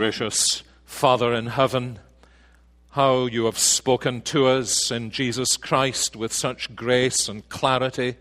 Gracious 0.00 0.62
Father 0.86 1.34
in 1.34 1.48
heaven, 1.48 1.98
how 2.92 3.26
you 3.26 3.44
have 3.44 3.58
spoken 3.58 4.22
to 4.22 4.46
us 4.46 4.90
in 4.90 5.10
Jesus 5.10 5.58
Christ 5.58 6.16
with 6.16 6.32
such 6.32 6.74
grace 6.74 7.28
and 7.28 7.46
clarity. 7.50 8.16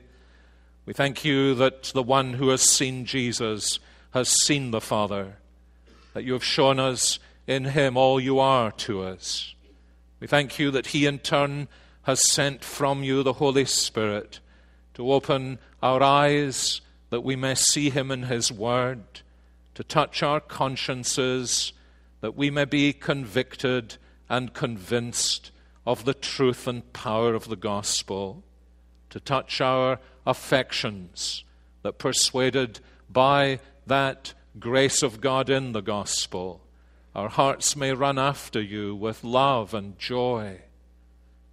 We 0.86 0.92
thank 0.92 1.24
you 1.24 1.56
that 1.56 1.84
the 1.84 2.04
one 2.04 2.34
who 2.34 2.50
has 2.50 2.64
seen 2.64 3.06
Jesus 3.06 3.80
has 4.12 4.28
seen 4.28 4.72
the 4.72 4.82
Father, 4.82 5.38
that 6.14 6.26
you 6.26 6.34
have 6.34 6.44
shown 6.44 6.80
us 6.80 7.18
in 7.48 7.64
him 7.64 7.96
all 7.96 8.20
you 8.20 8.40
are 8.40 8.74
to 8.74 9.02
us. 9.04 9.56
We 10.20 10.28
thank 10.28 10.60
you 10.60 10.72
that 10.72 10.88
he 10.88 11.06
in 11.06 11.20
turn 11.20 11.70
has 12.04 12.30
sent 12.30 12.62
from 12.62 13.06
you 13.06 13.24
the 13.24 13.40
Holy 13.40 13.64
Spirit 13.64 14.42
to 14.96 15.14
open 15.14 15.60
our 15.82 16.04
eyes 16.04 16.82
that 17.10 17.22
we 17.22 17.38
may 17.38 17.56
see 17.56 17.90
him 17.90 18.12
in 18.12 18.24
his 18.24 18.52
word 18.52 19.22
to 19.80 19.84
touch 19.86 20.22
our 20.22 20.42
consciences, 20.42 21.72
that 22.20 22.36
we 22.36 22.50
may 22.50 22.66
be 22.66 22.92
convicted 22.92 23.96
and 24.28 24.54
convinced 24.54 25.52
of 25.88 26.04
the 26.04 26.14
truth 26.14 26.68
and 26.68 26.92
power 26.92 27.34
of 27.34 27.48
the 27.48 27.56
gospel, 27.56 28.44
to 29.10 29.22
touch 29.22 29.62
our 29.62 29.98
affections, 30.28 31.46
that 31.82 31.98
persuaded 31.98 32.82
by 33.10 33.58
that 33.88 34.34
grace 34.60 35.02
of 35.02 35.22
God 35.22 35.50
in 35.50 35.72
the 35.72 35.80
gospel, 35.80 36.60
our 37.16 37.30
hearts 37.30 37.78
may 37.78 37.94
run 37.94 38.20
after 38.20 38.62
you 38.62 38.94
with 38.94 39.24
love 39.24 39.74
and 39.74 39.98
joy, 39.98 40.60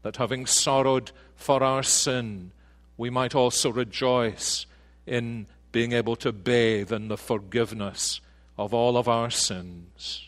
that 0.03 0.17
having 0.17 0.47
sorrowed 0.47 1.13
for 1.37 1.63
our 1.63 1.85
sin, 1.85 2.51
we 2.97 3.09
might 3.09 3.37
also 3.37 3.71
rejoice 3.71 4.67
in 5.07 5.47
being 5.77 5.93
able 5.93 6.17
to 6.17 6.33
bathe 6.33 6.91
in 6.91 7.09
the 7.09 7.19
forgiveness 7.19 8.23
of 8.57 8.73
all 8.73 8.97
of 8.97 9.09
our 9.09 9.29
sins. 9.29 10.27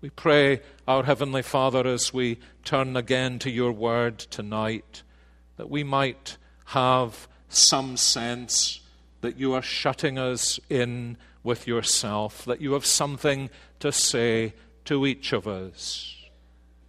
We 0.00 0.10
pray, 0.10 0.60
our 0.86 1.02
Heavenly 1.02 1.42
Father, 1.42 1.88
as 1.88 2.14
we 2.14 2.38
turn 2.64 2.96
again 2.96 3.40
to 3.40 3.50
your 3.50 3.72
word 3.72 4.20
tonight, 4.20 5.02
that 5.56 5.68
we 5.68 5.82
might 5.82 6.36
have 6.66 7.26
some 7.48 7.96
sense 7.96 8.80
that 9.22 9.36
you 9.40 9.54
are 9.54 9.60
shutting 9.60 10.20
us 10.20 10.60
in 10.70 11.16
with 11.42 11.66
yourself, 11.66 12.44
that 12.44 12.60
you 12.60 12.74
have 12.74 12.86
something 12.86 13.50
to 13.80 13.90
say 13.90 14.54
to 14.84 15.04
each 15.04 15.32
of 15.32 15.48
us. 15.48 16.14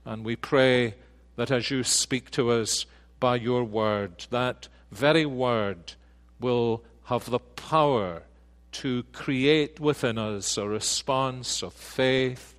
And 0.06 0.24
we 0.24 0.36
pray 0.36 0.94
that 1.36 1.50
as 1.50 1.72
you 1.72 1.84
speak 1.84 2.30
to 2.30 2.52
us 2.52 2.86
by 3.20 3.38
your 3.38 3.64
word, 3.64 4.28
that 4.30 4.68
very 4.92 5.26
word 5.26 5.94
will 6.40 6.84
have 7.12 7.30
the 7.30 7.40
power 7.40 8.24
to 8.72 9.04
create 9.12 9.82
within 9.82 10.18
us 10.18 10.58
a 10.58 10.66
response 10.66 11.62
of 11.62 11.74
faith 11.74 12.56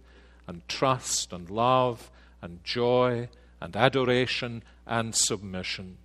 and 0.47 0.61
trust 0.69 1.33
and 1.33 1.49
love 1.49 2.11
and 2.43 2.63
joy 2.63 3.27
and 3.63 3.75
adoration 3.75 4.63
and 4.87 5.15
submission. 5.15 5.97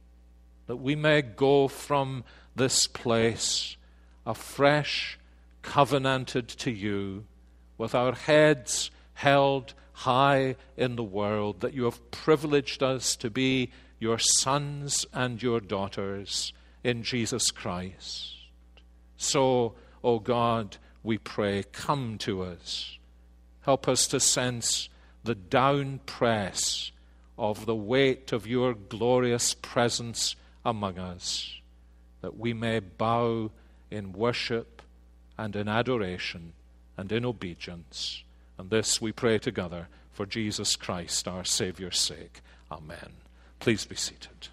That 0.68 0.78
we 0.78 0.96
may 0.96 1.22
go 1.22 1.68
from 1.68 2.24
this 2.56 2.88
place 2.88 3.76
afresh, 4.26 5.20
covenanted 5.62 6.48
to 6.48 6.72
you, 6.72 7.26
with 7.78 7.94
our 7.94 8.14
heads 8.14 8.92
held 9.16 9.74
high 9.92 10.56
in 10.78 10.96
the 10.96 11.04
world, 11.04 11.60
that 11.60 11.74
you 11.74 11.84
have 11.84 12.12
privileged 12.12 12.82
us 12.82 13.18
to 13.18 13.30
be 13.30 13.72
your 14.00 14.18
sons 14.18 15.06
and 15.12 15.44
your 15.44 15.60
daughters 15.60 16.54
in 16.82 17.04
Jesus 17.04 17.52
Christ. 17.52 18.37
So, 19.18 19.74
O 20.04 20.14
oh 20.14 20.20
God, 20.20 20.78
we 21.04 21.18
pray, 21.18 21.64
come 21.72 22.18
to 22.20 22.44
us. 22.44 22.98
Help 23.62 23.88
us 23.88 24.08
to 24.08 24.20
sense 24.20 24.90
the 25.24 25.36
down 25.36 26.00
press 26.06 26.92
of 27.38 27.66
the 27.66 27.76
weight 27.76 28.32
of 28.32 28.48
your 28.48 28.74
glorious 28.74 29.54
presence 29.54 30.36
among 30.66 30.98
us, 30.98 31.60
that 32.22 32.38
we 32.38 32.54
may 32.54 32.80
bow 32.80 33.52
in 33.92 34.12
worship 34.14 34.82
and 35.38 35.56
in 35.56 35.68
adoration 35.68 36.54
and 36.98 37.12
in 37.12 37.26
obedience. 37.26 38.24
And 38.58 38.70
this 38.70 39.02
we 39.02 39.12
pray 39.12 39.38
together 39.38 39.88
for 40.12 40.26
Jesus 40.26 40.76
Christ, 40.76 41.28
our 41.28 41.44
Saviour's 41.44 42.00
sake. 42.00 42.42
Amen. 42.72 43.14
Please 43.60 43.86
be 43.86 43.96
seated. 43.96 44.50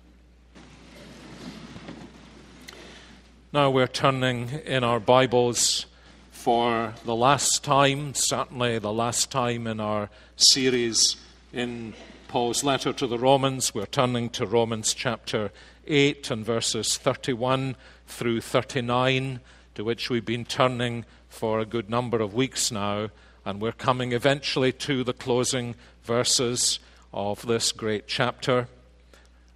Now 3.55 3.71
we're 3.71 3.87
turning 3.87 4.49
in 4.67 4.83
our 4.83 4.99
Bibles 4.99 5.87
for 6.33 6.93
the 7.05 7.15
last 7.15 7.63
time, 7.63 8.13
certainly 8.15 8.81
the 8.81 8.93
last 8.93 9.31
time 9.31 9.69
in 9.69 9.79
our 9.79 10.11
series 10.35 11.15
in 11.53 11.95
Paul's 12.27 12.65
letter 12.65 12.93
to 12.95 13.07
the 13.07 13.17
Romans. 13.17 13.73
We're 13.73 13.87
turning 13.87 14.29
to 14.31 14.45
Romans 14.45 14.93
chapter 14.93 15.53
8 15.87 16.33
and 16.33 16.45
verses 16.45 16.99
31 16.99 17.77
through 18.09 18.41
39, 18.41 19.39
to 19.77 19.85
which 19.85 20.11
we've 20.11 20.27
been 20.27 20.45
turning 20.45 21.05
for 21.29 21.61
a 21.61 21.65
good 21.65 21.89
number 21.89 22.21
of 22.21 22.35
weeks 22.35 22.73
now. 22.73 23.11
And 23.45 23.61
we're 23.61 23.71
coming 23.71 24.11
eventually 24.11 24.73
to 24.73 25.05
the 25.05 25.13
closing 25.13 25.77
verses 26.03 26.81
of 27.13 27.47
this 27.47 27.71
great 27.71 28.09
chapter. 28.09 28.67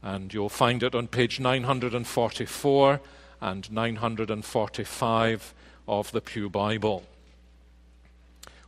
And 0.05 0.33
you'll 0.33 0.51
find 0.51 0.85
it 0.85 0.95
on 0.95 1.09
page 1.09 1.41
944 1.41 3.01
and 3.41 3.71
945 3.71 5.55
of 5.87 6.13
the 6.13 6.21
Pew 6.21 6.49
Bible. 6.51 7.05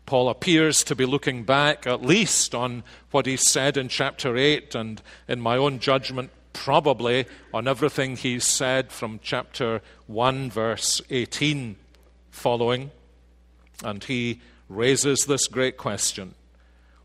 Paul 0.06 0.28
appears 0.28 0.82
to 0.84 0.96
be 0.96 1.06
looking 1.06 1.44
back 1.44 1.86
at 1.86 2.02
least 2.02 2.54
on 2.54 2.82
what 3.10 3.26
he 3.26 3.36
said 3.36 3.76
in 3.76 3.88
chapter 3.88 4.36
8, 4.36 4.74
and 4.74 5.00
in 5.28 5.40
my 5.40 5.56
own 5.56 5.78
judgment, 5.78 6.30
probably 6.52 7.26
on 7.54 7.68
everything 7.68 8.16
he 8.16 8.40
said 8.40 8.90
from 8.90 9.20
chapter 9.22 9.82
1, 10.08 10.50
verse 10.50 11.00
18 11.10 11.76
following. 12.30 12.90
And 13.84 14.02
he 14.02 14.40
raises 14.68 15.26
this 15.26 15.46
great 15.46 15.76
question 15.76 16.34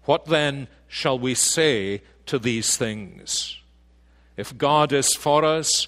What 0.06 0.26
then 0.26 0.68
shall 0.88 1.20
we 1.20 1.36
say 1.36 2.02
to 2.26 2.40
these 2.40 2.76
things? 2.78 3.58
If 4.38 4.58
God 4.58 4.92
is 4.92 5.14
for 5.14 5.46
us, 5.46 5.88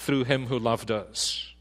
through 0.00 0.24
him 0.24 0.46
who 0.46 0.58
loved 0.58 0.90
us. 0.90 1.52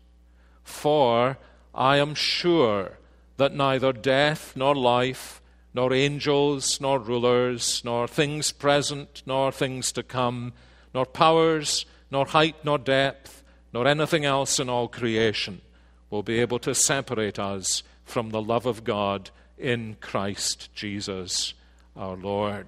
For 0.63 1.37
I 1.73 1.97
am 1.97 2.15
sure 2.15 2.97
that 3.37 3.53
neither 3.53 3.93
death 3.93 4.53
nor 4.55 4.75
life, 4.75 5.41
nor 5.73 5.93
angels 5.93 6.81
nor 6.81 6.99
rulers, 6.99 7.81
nor 7.85 8.07
things 8.07 8.51
present 8.51 9.23
nor 9.25 9.51
things 9.51 9.91
to 9.93 10.03
come, 10.03 10.53
nor 10.93 11.05
powers, 11.05 11.85
nor 12.11 12.25
height 12.25 12.55
nor 12.63 12.77
depth, 12.77 13.43
nor 13.71 13.87
anything 13.87 14.25
else 14.25 14.59
in 14.59 14.69
all 14.69 14.87
creation 14.87 15.61
will 16.09 16.23
be 16.23 16.39
able 16.39 16.59
to 16.59 16.73
separate 16.73 17.37
us 17.37 17.83
from 18.03 18.31
the 18.31 18.41
love 18.41 18.65
of 18.65 18.83
God 18.83 19.29
in 19.57 19.95
Christ 20.01 20.73
Jesus 20.73 21.53
our 21.95 22.15
Lord. 22.15 22.67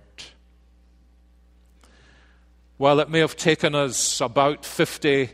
While 2.78 3.00
it 3.00 3.10
may 3.10 3.20
have 3.20 3.36
taken 3.36 3.74
us 3.76 4.22
about 4.22 4.66
50 4.66 5.30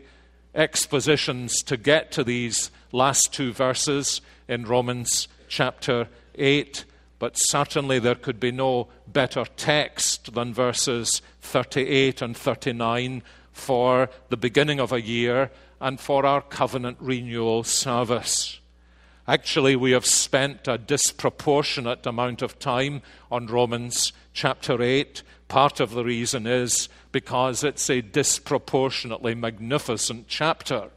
expositions 0.54 1.62
to 1.62 1.76
get 1.76 2.10
to 2.12 2.24
these 2.24 2.70
last 2.92 3.32
two 3.32 3.52
verses 3.52 4.20
in 4.48 4.64
Romans 4.64 5.28
chapter 5.48 6.08
8. 6.34 6.84
but 7.18 7.34
certainly 7.36 7.98
there 7.98 8.14
could 8.14 8.38
be 8.38 8.52
no 8.52 8.88
better 9.06 9.44
text 9.56 10.34
than 10.34 10.54
verses 10.54 11.20
38 11.42 12.22
and 12.22 12.36
39 12.36 13.22
for 13.52 14.08
the 14.28 14.36
beginning 14.36 14.78
of 14.78 14.92
a 14.92 15.00
year 15.00 15.50
and 15.80 15.98
for 15.98 16.24
our 16.24 16.40
covenant 16.40 16.96
renewal 17.00 17.64
service. 17.64 18.60
Actually, 19.28 19.76
we 19.76 19.90
have 19.90 20.06
spent 20.06 20.66
a 20.66 20.78
disproportionate 20.78 22.06
amount 22.06 22.40
of 22.40 22.58
time 22.58 23.02
on 23.30 23.46
Romans 23.46 24.14
chapter 24.32 24.80
8. 24.80 25.22
Part 25.48 25.80
of 25.80 25.90
the 25.90 26.02
reason 26.02 26.46
is 26.46 26.88
because 27.12 27.62
it's 27.62 27.90
a 27.90 28.00
disproportionately 28.00 29.34
magnificent 29.34 30.28
chapter. 30.28 30.88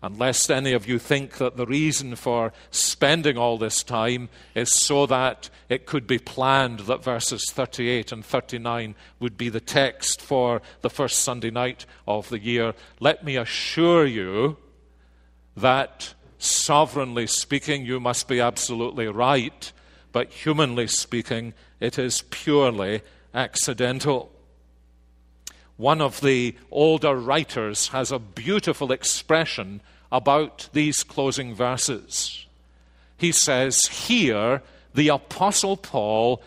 Unless 0.00 0.48
any 0.48 0.72
of 0.74 0.86
you 0.86 1.00
think 1.00 1.38
that 1.38 1.56
the 1.56 1.66
reason 1.66 2.14
for 2.14 2.52
spending 2.70 3.36
all 3.36 3.58
this 3.58 3.82
time 3.82 4.28
is 4.54 4.72
so 4.72 5.04
that 5.06 5.50
it 5.68 5.86
could 5.86 6.06
be 6.06 6.18
planned 6.18 6.80
that 6.80 7.02
verses 7.02 7.50
38 7.50 8.12
and 8.12 8.24
39 8.24 8.94
would 9.18 9.36
be 9.36 9.48
the 9.48 9.60
text 9.60 10.22
for 10.22 10.62
the 10.82 10.88
first 10.88 11.18
Sunday 11.18 11.50
night 11.50 11.84
of 12.06 12.28
the 12.28 12.38
year, 12.38 12.74
let 13.00 13.24
me 13.24 13.36
assure 13.36 14.06
you 14.06 14.56
that 15.56 16.14
sovereignly 16.40 17.26
speaking, 17.26 17.84
you 17.84 18.00
must 18.00 18.26
be 18.26 18.40
absolutely 18.40 19.06
right, 19.06 19.72
but 20.10 20.32
humanly 20.32 20.86
speaking, 20.86 21.54
it 21.78 21.98
is 21.98 22.22
purely 22.30 23.02
accidental. 23.34 24.32
One 25.76 26.00
of 26.00 26.20
the 26.20 26.56
older 26.70 27.14
writers 27.14 27.88
has 27.88 28.10
a 28.10 28.18
beautiful 28.18 28.90
expression 28.90 29.80
about 30.10 30.68
these 30.72 31.04
closing 31.04 31.54
verses. 31.54 32.46
He 33.16 33.32
says, 33.32 33.80
Here 33.90 34.62
the 34.94 35.08
Apostle 35.08 35.76
Paul 35.76 36.42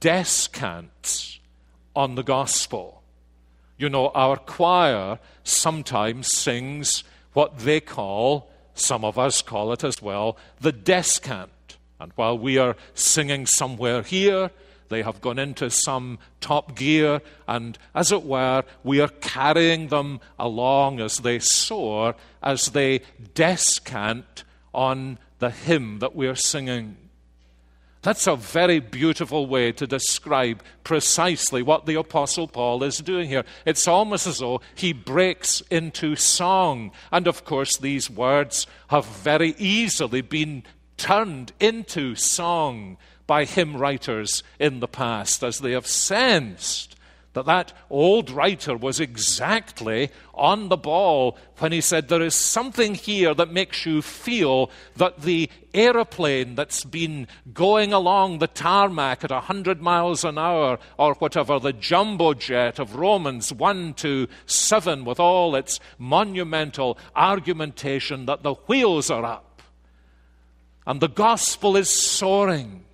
descants 0.00 1.38
on 1.94 2.16
the 2.16 2.22
gospel. 2.22 3.02
You 3.78 3.88
know, 3.88 4.08
our 4.08 4.36
choir 4.36 5.18
sometimes 5.44 6.28
sings 6.34 7.04
what 7.32 7.58
they 7.60 7.80
call 7.80 8.50
some 8.78 9.04
of 9.04 9.18
us 9.18 9.42
call 9.42 9.72
it 9.72 9.84
as 9.84 10.00
well 10.00 10.36
the 10.60 10.72
descant. 10.72 11.50
And 11.98 12.12
while 12.14 12.38
we 12.38 12.58
are 12.58 12.76
singing 12.94 13.46
somewhere 13.46 14.02
here, 14.02 14.50
they 14.88 15.02
have 15.02 15.20
gone 15.20 15.38
into 15.38 15.70
some 15.70 16.18
top 16.40 16.76
gear, 16.76 17.20
and 17.48 17.76
as 17.94 18.12
it 18.12 18.22
were, 18.22 18.62
we 18.84 19.00
are 19.00 19.08
carrying 19.08 19.88
them 19.88 20.20
along 20.38 21.00
as 21.00 21.18
they 21.18 21.38
soar, 21.38 22.14
as 22.42 22.70
they 22.70 23.00
descant 23.34 24.44
on 24.72 25.18
the 25.38 25.50
hymn 25.50 25.98
that 25.98 26.14
we 26.14 26.28
are 26.28 26.36
singing. 26.36 26.96
That's 28.06 28.28
a 28.28 28.36
very 28.36 28.78
beautiful 28.78 29.48
way 29.48 29.72
to 29.72 29.84
describe 29.84 30.62
precisely 30.84 31.60
what 31.60 31.86
the 31.86 31.96
Apostle 31.96 32.46
Paul 32.46 32.84
is 32.84 32.98
doing 32.98 33.28
here. 33.28 33.44
It's 33.64 33.88
almost 33.88 34.28
as 34.28 34.38
though 34.38 34.60
he 34.76 34.92
breaks 34.92 35.60
into 35.72 36.14
song. 36.14 36.92
And 37.10 37.26
of 37.26 37.44
course, 37.44 37.76
these 37.76 38.08
words 38.08 38.68
have 38.90 39.06
very 39.06 39.56
easily 39.58 40.20
been 40.20 40.62
turned 40.96 41.52
into 41.58 42.14
song 42.14 42.96
by 43.26 43.44
hymn 43.44 43.76
writers 43.76 44.44
in 44.60 44.78
the 44.78 44.86
past 44.86 45.42
as 45.42 45.58
they 45.58 45.72
have 45.72 45.88
sensed 45.88 46.95
that 47.36 47.44
that 47.44 47.72
old 47.90 48.30
writer 48.30 48.74
was 48.74 48.98
exactly 48.98 50.10
on 50.32 50.70
the 50.70 50.76
ball 50.76 51.36
when 51.58 51.70
he 51.70 51.82
said 51.82 52.08
there 52.08 52.22
is 52.22 52.34
something 52.34 52.94
here 52.94 53.34
that 53.34 53.52
makes 53.52 53.84
you 53.84 54.00
feel 54.00 54.70
that 54.96 55.20
the 55.20 55.50
aeroplane 55.74 56.54
that's 56.54 56.82
been 56.84 57.28
going 57.52 57.92
along 57.92 58.38
the 58.38 58.46
tarmac 58.46 59.22
at 59.22 59.30
100 59.30 59.82
miles 59.82 60.24
an 60.24 60.38
hour 60.38 60.78
or 60.98 61.12
whatever, 61.16 61.58
the 61.58 61.74
jumbo 61.74 62.32
jet 62.32 62.78
of 62.78 62.96
Romans 62.96 63.52
1 63.52 63.92
to 63.94 64.26
7 64.46 65.04
with 65.04 65.20
all 65.20 65.54
its 65.54 65.78
monumental 65.98 66.96
argumentation 67.14 68.24
that 68.24 68.42
the 68.42 68.54
wheels 68.66 69.10
are 69.10 69.26
up 69.26 69.60
and 70.86 71.02
the 71.02 71.08
gospel 71.08 71.76
is 71.76 71.90
soaring. 71.90 72.84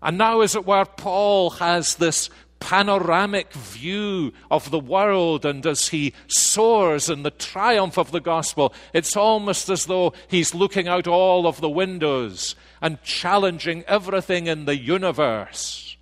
And 0.00 0.16
now, 0.16 0.40
as 0.40 0.56
it 0.56 0.64
were, 0.64 0.86
Paul 0.86 1.50
has 1.50 1.96
this 1.96 2.30
panoramic 2.60 3.52
view 3.52 4.32
of 4.50 4.70
the 4.70 4.78
world, 4.78 5.44
and 5.44 5.66
as 5.66 5.88
he 5.88 6.12
soars 6.28 7.10
in 7.10 7.24
the 7.24 7.30
triumph 7.30 7.98
of 7.98 8.12
the 8.12 8.20
gospel, 8.20 8.72
it's 8.92 9.16
almost 9.16 9.68
as 9.68 9.86
though 9.86 10.12
he's 10.28 10.54
looking 10.54 10.86
out 10.86 11.08
all 11.08 11.46
of 11.46 11.60
the 11.60 11.68
windows 11.68 12.54
and 12.80 13.02
challenging 13.02 13.82
everything 13.88 14.46
in 14.46 14.66
the 14.66 14.76
universe 14.76 15.96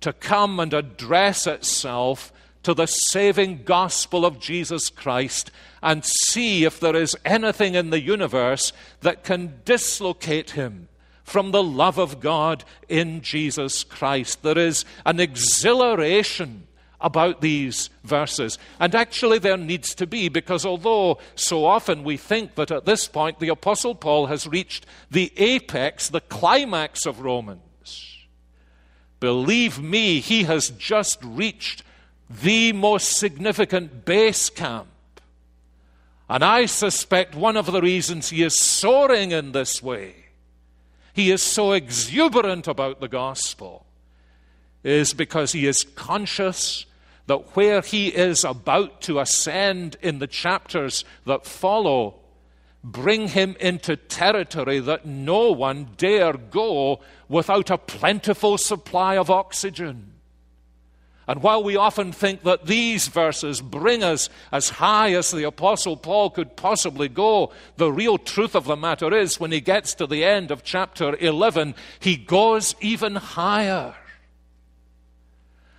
to 0.00 0.12
come 0.12 0.60
and 0.60 0.74
address 0.74 1.46
itself 1.46 2.30
to 2.62 2.74
the 2.74 2.86
saving 2.86 3.62
gospel 3.64 4.26
of 4.26 4.40
Jesus 4.40 4.90
Christ 4.90 5.50
and 5.82 6.04
see 6.04 6.64
if 6.64 6.80
there 6.80 6.96
is 6.96 7.16
anything 7.24 7.74
in 7.74 7.90
the 7.90 8.00
universe 8.00 8.72
that 9.00 9.22
can 9.22 9.60
dislocate 9.64 10.50
him 10.50 10.88
from 11.24 11.50
the 11.50 11.62
love 11.62 11.98
of 11.98 12.20
God 12.20 12.64
in 12.88 13.22
Jesus 13.22 13.82
Christ. 13.82 14.42
There 14.42 14.58
is 14.58 14.84
an 15.04 15.18
exhilaration 15.18 16.68
about 17.00 17.40
these 17.40 17.90
verses. 18.02 18.58
And 18.78 18.94
actually, 18.94 19.38
there 19.38 19.56
needs 19.56 19.94
to 19.96 20.06
be, 20.06 20.28
because 20.28 20.64
although 20.64 21.18
so 21.34 21.64
often 21.64 22.04
we 22.04 22.16
think 22.16 22.54
that 22.54 22.70
at 22.70 22.86
this 22.86 23.08
point 23.08 23.40
the 23.40 23.48
Apostle 23.48 23.94
Paul 23.94 24.26
has 24.26 24.46
reached 24.46 24.86
the 25.10 25.32
apex, 25.36 26.08
the 26.08 26.20
climax 26.20 27.04
of 27.04 27.20
Romans, 27.20 28.26
believe 29.20 29.82
me, 29.82 30.20
he 30.20 30.44
has 30.44 30.70
just 30.70 31.22
reached 31.22 31.82
the 32.30 32.72
most 32.72 33.16
significant 33.16 34.04
base 34.04 34.48
camp. 34.48 34.88
And 36.28 36.42
I 36.42 36.64
suspect 36.66 37.34
one 37.34 37.56
of 37.58 37.70
the 37.70 37.82
reasons 37.82 38.30
he 38.30 38.42
is 38.42 38.58
soaring 38.58 39.30
in 39.30 39.52
this 39.52 39.82
way 39.82 40.23
he 41.14 41.30
is 41.30 41.42
so 41.42 41.72
exuberant 41.72 42.68
about 42.68 43.00
the 43.00 43.08
gospel 43.08 43.86
is 44.82 45.14
because 45.14 45.52
he 45.52 45.66
is 45.66 45.84
conscious 45.94 46.84
that 47.26 47.56
where 47.56 47.80
he 47.80 48.08
is 48.08 48.44
about 48.44 49.00
to 49.00 49.20
ascend 49.20 49.96
in 50.02 50.18
the 50.18 50.26
chapters 50.26 51.04
that 51.24 51.46
follow 51.46 52.16
bring 52.82 53.28
him 53.28 53.56
into 53.60 53.96
territory 53.96 54.78
that 54.80 55.06
no 55.06 55.50
one 55.52 55.88
dare 55.96 56.34
go 56.34 57.00
without 57.28 57.70
a 57.70 57.78
plentiful 57.78 58.58
supply 58.58 59.16
of 59.16 59.30
oxygen. 59.30 60.13
And 61.26 61.42
while 61.42 61.62
we 61.62 61.76
often 61.76 62.12
think 62.12 62.42
that 62.42 62.66
these 62.66 63.08
verses 63.08 63.60
bring 63.60 64.04
us 64.04 64.28
as 64.52 64.68
high 64.68 65.14
as 65.14 65.30
the 65.30 65.44
Apostle 65.44 65.96
Paul 65.96 66.30
could 66.30 66.56
possibly 66.56 67.08
go, 67.08 67.52
the 67.76 67.90
real 67.90 68.18
truth 68.18 68.54
of 68.54 68.66
the 68.66 68.76
matter 68.76 69.12
is 69.14 69.40
when 69.40 69.52
he 69.52 69.60
gets 69.60 69.94
to 69.94 70.06
the 70.06 70.24
end 70.24 70.50
of 70.50 70.62
chapter 70.62 71.16
11, 71.16 71.74
he 71.98 72.16
goes 72.16 72.74
even 72.80 73.14
higher. 73.14 73.94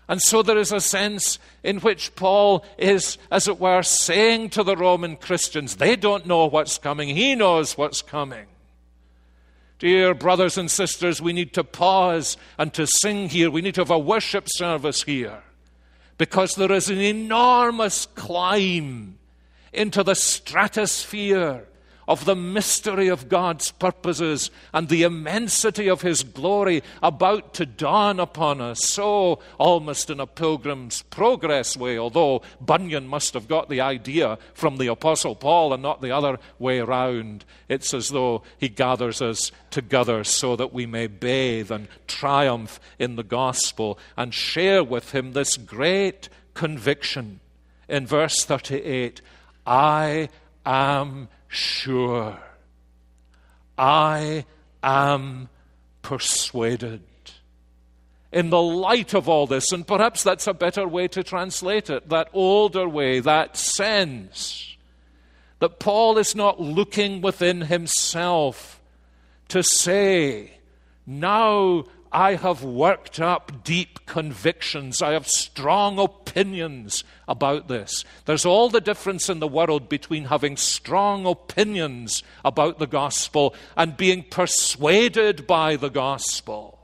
And 0.07 0.21
so 0.21 0.41
there 0.41 0.57
is 0.57 0.71
a 0.71 0.79
sense 0.79 1.39
in 1.63 1.79
which 1.79 2.15
Paul 2.15 2.65
is, 2.77 3.17
as 3.31 3.47
it 3.47 3.59
were, 3.59 3.81
saying 3.81 4.51
to 4.51 4.63
the 4.63 4.75
Roman 4.75 5.15
Christians, 5.15 5.77
they 5.77 5.95
don't 5.95 6.25
know 6.25 6.45
what's 6.45 6.77
coming, 6.77 7.09
he 7.09 7.35
knows 7.35 7.77
what's 7.77 8.01
coming. 8.01 8.45
Dear 9.79 10.13
brothers 10.13 10.57
and 10.57 10.71
sisters, 10.71 11.21
we 11.21 11.33
need 11.33 11.53
to 11.53 11.63
pause 11.63 12.37
and 12.57 12.73
to 12.73 12.87
sing 12.87 13.29
here. 13.29 13.51
We 13.51 13.61
need 13.61 13.75
to 13.75 13.81
have 13.81 13.91
a 13.91 13.99
worship 13.99 14.45
service 14.47 15.03
here 15.03 15.43
because 16.17 16.55
there 16.55 16.71
is 16.71 16.89
an 16.89 16.99
enormous 16.99 18.05
climb 18.05 19.17
into 19.73 20.01
the 20.03 20.15
stratosphere 20.15 21.67
of 22.07 22.25
the 22.25 22.35
mystery 22.35 23.07
of 23.07 23.29
God's 23.29 23.71
purposes 23.71 24.51
and 24.73 24.89
the 24.89 25.03
immensity 25.03 25.89
of 25.89 26.01
His 26.01 26.23
glory 26.23 26.83
about 27.01 27.53
to 27.55 27.65
dawn 27.65 28.19
upon 28.19 28.61
us. 28.61 28.79
So, 28.83 29.39
almost 29.57 30.09
in 30.09 30.19
a 30.19 30.27
pilgrim's 30.27 31.01
progress 31.03 31.75
way, 31.75 31.97
although 31.97 32.41
Bunyan 32.61 33.07
must 33.07 33.33
have 33.33 33.47
got 33.47 33.69
the 33.69 33.81
idea 33.81 34.37
from 34.53 34.77
the 34.77 34.87
Apostle 34.87 35.35
Paul 35.35 35.73
and 35.73 35.81
not 35.81 36.01
the 36.01 36.11
other 36.11 36.39
way 36.59 36.81
round, 36.81 37.45
it's 37.67 37.93
as 37.93 38.09
though 38.09 38.43
he 38.57 38.69
gathers 38.69 39.21
us 39.21 39.51
together 39.71 40.23
so 40.23 40.55
that 40.55 40.73
we 40.73 40.85
may 40.85 41.07
bathe 41.07 41.71
and 41.71 41.87
triumph 42.07 42.79
in 42.99 43.15
the 43.15 43.23
gospel 43.23 43.99
and 44.15 44.33
share 44.33 44.83
with 44.83 45.11
Him 45.11 45.33
this 45.33 45.57
great 45.57 46.29
conviction. 46.53 47.39
In 47.87 48.07
verse 48.07 48.43
38, 48.43 49.21
I 49.65 50.29
am 50.65 51.27
sure. 51.55 52.37
I 53.77 54.45
am 54.83 55.49
persuaded. 56.01 57.01
In 58.31 58.49
the 58.49 58.61
light 58.61 59.13
of 59.13 59.29
all 59.29 59.47
this, 59.47 59.71
and 59.71 59.87
perhaps 59.87 60.23
that's 60.23 60.47
a 60.47 60.53
better 60.53 60.87
way 60.87 61.07
to 61.09 61.23
translate 61.23 61.89
it, 61.89 62.09
that 62.09 62.29
older 62.33 62.87
way, 62.87 63.21
that 63.21 63.55
sense 63.55 64.75
that 65.59 65.79
Paul 65.79 66.17
is 66.17 66.35
not 66.35 66.59
looking 66.59 67.21
within 67.21 67.61
himself 67.61 68.81
to 69.47 69.63
say, 69.63 70.51
now 71.07 71.85
I 72.15 72.35
have 72.35 72.63
worked 72.63 73.19
up 73.19 73.65
deep 73.65 74.05
convictions. 74.05 75.01
I 75.01 75.11
have 75.11 75.27
strong 75.27 75.99
opinions 75.99 77.03
about 77.27 77.67
this. 77.67 78.05
There's 78.23 78.45
all 78.45 78.69
the 78.69 78.79
difference 78.79 79.29
in 79.29 79.39
the 79.39 79.49
world 79.49 79.89
between 79.89 80.23
having 80.23 80.55
strong 80.55 81.25
opinions 81.25 82.23
about 82.45 82.79
the 82.79 82.87
gospel 82.87 83.53
and 83.75 83.97
being 83.97 84.23
persuaded 84.23 85.45
by 85.45 85.75
the 85.75 85.89
gospel. 85.89 86.79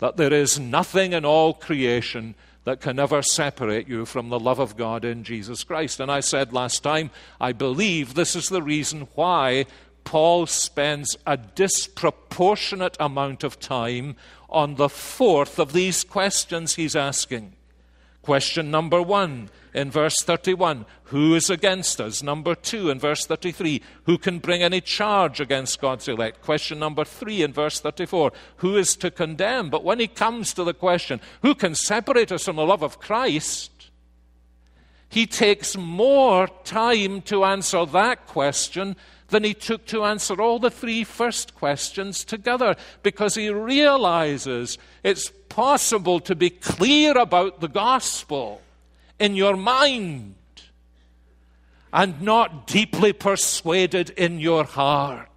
That 0.00 0.16
there 0.16 0.32
is 0.32 0.58
nothing 0.58 1.12
in 1.12 1.24
all 1.24 1.54
creation 1.54 2.34
that 2.64 2.80
can 2.80 2.98
ever 2.98 3.22
separate 3.22 3.86
you 3.86 4.04
from 4.04 4.28
the 4.28 4.40
love 4.40 4.58
of 4.58 4.76
God 4.76 5.04
in 5.04 5.22
Jesus 5.22 5.62
Christ. 5.62 6.00
And 6.00 6.10
I 6.10 6.18
said 6.18 6.52
last 6.52 6.82
time, 6.82 7.12
I 7.40 7.52
believe 7.52 8.14
this 8.14 8.34
is 8.34 8.48
the 8.48 8.62
reason 8.62 9.06
why 9.14 9.66
Paul 10.06 10.46
spends 10.46 11.16
a 11.26 11.36
disproportionate 11.36 12.96
amount 13.00 13.42
of 13.42 13.58
time 13.58 14.16
on 14.48 14.76
the 14.76 14.88
fourth 14.88 15.58
of 15.58 15.72
these 15.72 16.04
questions 16.04 16.76
he's 16.76 16.94
asking. 16.94 17.52
Question 18.22 18.70
number 18.70 19.02
one 19.02 19.50
in 19.74 19.90
verse 19.90 20.22
31 20.22 20.86
Who 21.04 21.34
is 21.34 21.50
against 21.50 22.00
us? 22.00 22.22
Number 22.22 22.54
two 22.54 22.88
in 22.88 23.00
verse 23.00 23.26
33 23.26 23.82
Who 24.04 24.16
can 24.16 24.38
bring 24.38 24.62
any 24.62 24.80
charge 24.80 25.40
against 25.40 25.80
God's 25.80 26.06
elect? 26.06 26.40
Question 26.40 26.78
number 26.78 27.04
three 27.04 27.42
in 27.42 27.52
verse 27.52 27.80
34 27.80 28.32
Who 28.58 28.76
is 28.76 28.94
to 28.96 29.10
condemn? 29.10 29.70
But 29.70 29.82
when 29.82 29.98
he 29.98 30.06
comes 30.06 30.54
to 30.54 30.62
the 30.62 30.74
question, 30.74 31.20
Who 31.42 31.56
can 31.56 31.74
separate 31.74 32.30
us 32.30 32.44
from 32.44 32.56
the 32.56 32.64
love 32.64 32.84
of 32.84 33.00
Christ? 33.00 33.90
He 35.08 35.26
takes 35.26 35.76
more 35.76 36.48
time 36.64 37.22
to 37.22 37.44
answer 37.44 37.86
that 37.86 38.26
question 38.26 38.96
than 39.28 39.44
he 39.44 39.54
took 39.54 39.86
to 39.86 40.04
answer 40.04 40.40
all 40.40 40.58
the 40.58 40.70
three 40.70 41.04
first 41.04 41.54
questions 41.54 42.24
together 42.24 42.76
because 43.02 43.34
he 43.34 43.50
realizes 43.50 44.78
it's 45.02 45.32
possible 45.48 46.20
to 46.20 46.34
be 46.34 46.50
clear 46.50 47.16
about 47.16 47.60
the 47.60 47.68
gospel 47.68 48.62
in 49.18 49.34
your 49.34 49.56
mind 49.56 50.34
and 51.92 52.20
not 52.20 52.66
deeply 52.66 53.12
persuaded 53.12 54.10
in 54.10 54.38
your 54.38 54.64
heart. 54.64 55.28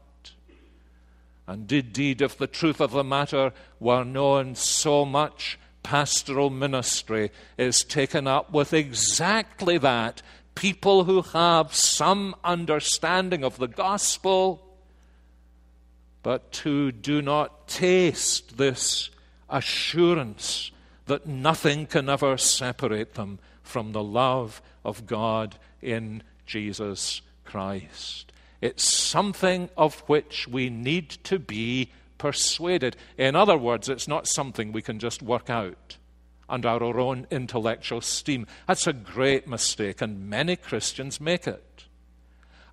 And 1.48 1.72
indeed, 1.72 2.22
if 2.22 2.38
the 2.38 2.48
truth 2.48 2.80
of 2.80 2.92
the 2.92 3.04
matter 3.04 3.54
were 3.80 4.04
known, 4.04 4.56
so 4.56 5.04
much 5.04 5.58
pastoral 5.82 6.50
ministry 6.50 7.32
is 7.58 7.84
taken 7.84 8.28
up 8.28 8.52
with 8.52 8.74
exactly 8.74 9.78
that 9.80 10.22
people 10.60 11.06
who 11.06 11.22
have 11.22 11.74
some 11.74 12.36
understanding 12.44 13.46
of 13.46 13.58
the 13.60 13.68
gospel, 13.68 14.62
but 16.22 16.60
who 16.66 16.92
do 16.92 17.22
not 17.22 17.70
taste 17.70 18.58
this 18.58 19.10
assurance 19.50 20.72
that 21.06 21.26
nothing 21.26 21.86
can 21.86 22.10
ever 22.10 22.36
separate 22.38 23.14
them 23.14 23.40
from 23.64 23.94
the 23.94 24.04
love 24.04 24.62
of 24.84 25.08
God 25.08 25.56
in 25.82 26.22
Jesus 26.46 27.22
Christ. 27.46 28.34
It's 28.60 28.84
something 28.84 29.70
of 29.78 30.02
which 30.08 30.46
we 30.46 30.70
need 30.70 31.10
to 31.24 31.40
be 31.40 31.90
persuaded. 32.18 32.98
In 33.18 33.34
other 33.34 33.58
words, 33.58 33.88
it's 33.88 34.10
not 34.10 34.28
something 34.28 34.74
we 34.74 34.82
can 34.82 35.00
just 35.00 35.22
work 35.24 35.50
out 35.50 35.96
under 36.50 36.70
our 36.70 37.00
own 37.00 37.28
intellectual 37.32 38.02
steam. 38.02 38.48
That's 38.68 38.88
a 38.88 38.94
great 38.94 39.48
mistake, 39.48 40.02
and 40.02 40.30
many 40.30 40.56
Christians 40.56 41.22
make 41.22 41.48
it. 41.48 41.86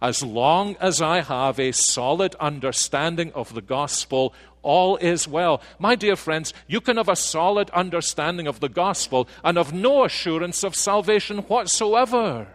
As 0.01 0.23
long 0.23 0.77
as 0.81 1.01
I 1.01 1.21
have 1.21 1.59
a 1.59 1.73
solid 1.73 2.35
understanding 2.37 3.33
of 3.33 3.55
the 3.55 3.63
gospel, 3.63 4.35
all 4.63 4.97
is 4.97 5.27
well. 5.27 5.63
My 5.79 5.95
dear 5.95 6.17
friends, 6.17 6.53
you 6.67 6.81
can 6.81 6.97
have 6.97 7.09
a 7.09 7.17
solid 7.17 7.71
understanding 7.71 8.47
of 8.47 8.61
the 8.61 8.69
gospel 8.69 9.29
and 9.43 9.57
have 9.57 9.73
no 9.73 10.05
assurance 10.05 10.65
of 10.65 10.75
salvation 10.75 11.39
whatsoever. 11.39 12.49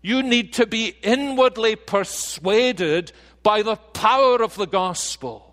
You 0.00 0.22
need 0.22 0.52
to 0.54 0.66
be 0.66 0.96
inwardly 1.02 1.76
persuaded 1.76 3.12
by 3.42 3.62
the 3.62 3.76
power 3.76 4.42
of 4.42 4.56
the 4.56 4.66
gospel 4.66 5.51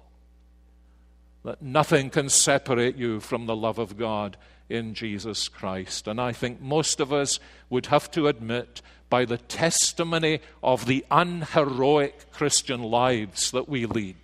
that 1.49 1.63
nothing 1.63 2.11
can 2.11 2.29
separate 2.29 2.95
you 2.95 3.19
from 3.19 3.47
the 3.47 3.55
love 3.55 3.79
of 3.79 3.97
God 3.97 4.37
in 4.69 4.93
Jesus 4.93 5.47
Christ. 5.47 6.07
And 6.07 6.21
I 6.21 6.31
think 6.31 6.61
most 6.61 6.99
of 6.99 7.11
us 7.11 7.39
would 7.71 7.87
have 7.87 8.11
to 8.11 8.27
admit, 8.27 8.83
by 9.09 9.25
the 9.25 9.39
testimony 9.39 10.41
of 10.61 10.85
the 10.85 11.03
unheroic 11.09 12.31
Christian 12.31 12.83
lives 12.83 13.49
that 13.49 13.67
we 13.67 13.87
lead, 13.87 14.15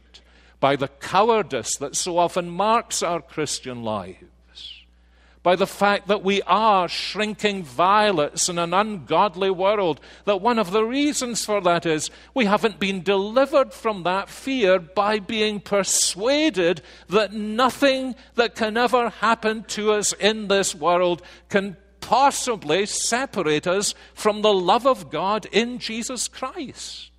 by 0.59 0.75
the 0.75 0.87
cowardice 0.87 1.75
that 1.79 1.95
so 1.95 2.19
often 2.19 2.47
marks 2.47 3.01
our 3.01 3.23
Christian 3.23 3.81
lives, 3.81 4.23
by 5.45 5.55
the 5.55 5.67
fact 5.67 6.07
that 6.07 6.23
we 6.23 6.41
are 6.47 6.87
shrinking 6.87 7.61
violets 7.61 8.49
in 8.49 8.57
an 8.57 8.73
ungodly 8.73 9.51
world, 9.51 9.99
that 10.23 10.41
one 10.41 10.57
of 10.57 10.71
the 10.71 10.83
reasons 10.83 11.45
for 11.45 11.61
that 11.61 11.85
is 11.85 12.09
we 12.33 12.45
haven't 12.45 12.79
been 12.79 13.03
delivered 13.03 13.71
from 13.71 14.01
that 14.01 14.27
fear 14.27 14.79
by 14.79 15.19
being 15.19 15.59
persuaded 15.59 16.81
that 17.09 17.31
nothing 17.31 18.15
that 18.33 18.55
can 18.55 18.75
ever 18.75 19.09
happen 19.09 19.63
to 19.65 19.91
us 19.91 20.13
in 20.13 20.47
this 20.47 20.73
world 20.73 21.21
can 21.47 21.77
possibly 22.01 22.87
separate 22.87 23.67
us 23.67 23.93
from 24.15 24.41
the 24.41 24.51
love 24.51 24.87
of 24.87 25.11
God 25.11 25.45
in 25.51 25.77
Jesus 25.77 26.27
Christ. 26.27 27.11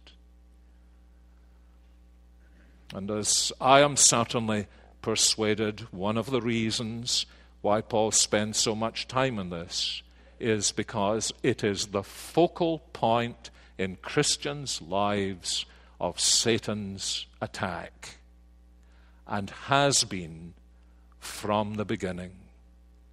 And 2.93 3.09
as 3.09 3.53
I 3.61 3.83
am 3.83 3.97
certainly 3.97 4.67
persuaded, 5.01 5.87
one 5.93 6.17
of 6.17 6.33
the 6.33 6.41
reasons 6.41 7.25
why 7.67 7.81
Paul 7.81 8.13
spends 8.13 8.59
so 8.59 8.77
much 8.77 9.09
time 9.09 9.41
on 9.41 9.51
this 9.51 10.05
is 10.39 10.71
because 10.71 11.33
it 11.43 11.65
is 11.65 11.87
the 11.87 12.05
focal 12.05 12.79
point 12.93 13.51
in 13.77 13.97
Christians' 13.97 14.81
lives 14.81 15.67
of 16.01 16.21
Satan's 16.21 17.27
attack 17.41 18.19
and 19.27 19.51
has 19.51 20.05
been 20.05 20.55
from 21.19 21.75
the 21.75 21.85
beginning. 21.85 22.37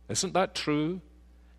Isn't 0.07 0.35
that 0.35 0.53
true? 0.53 1.01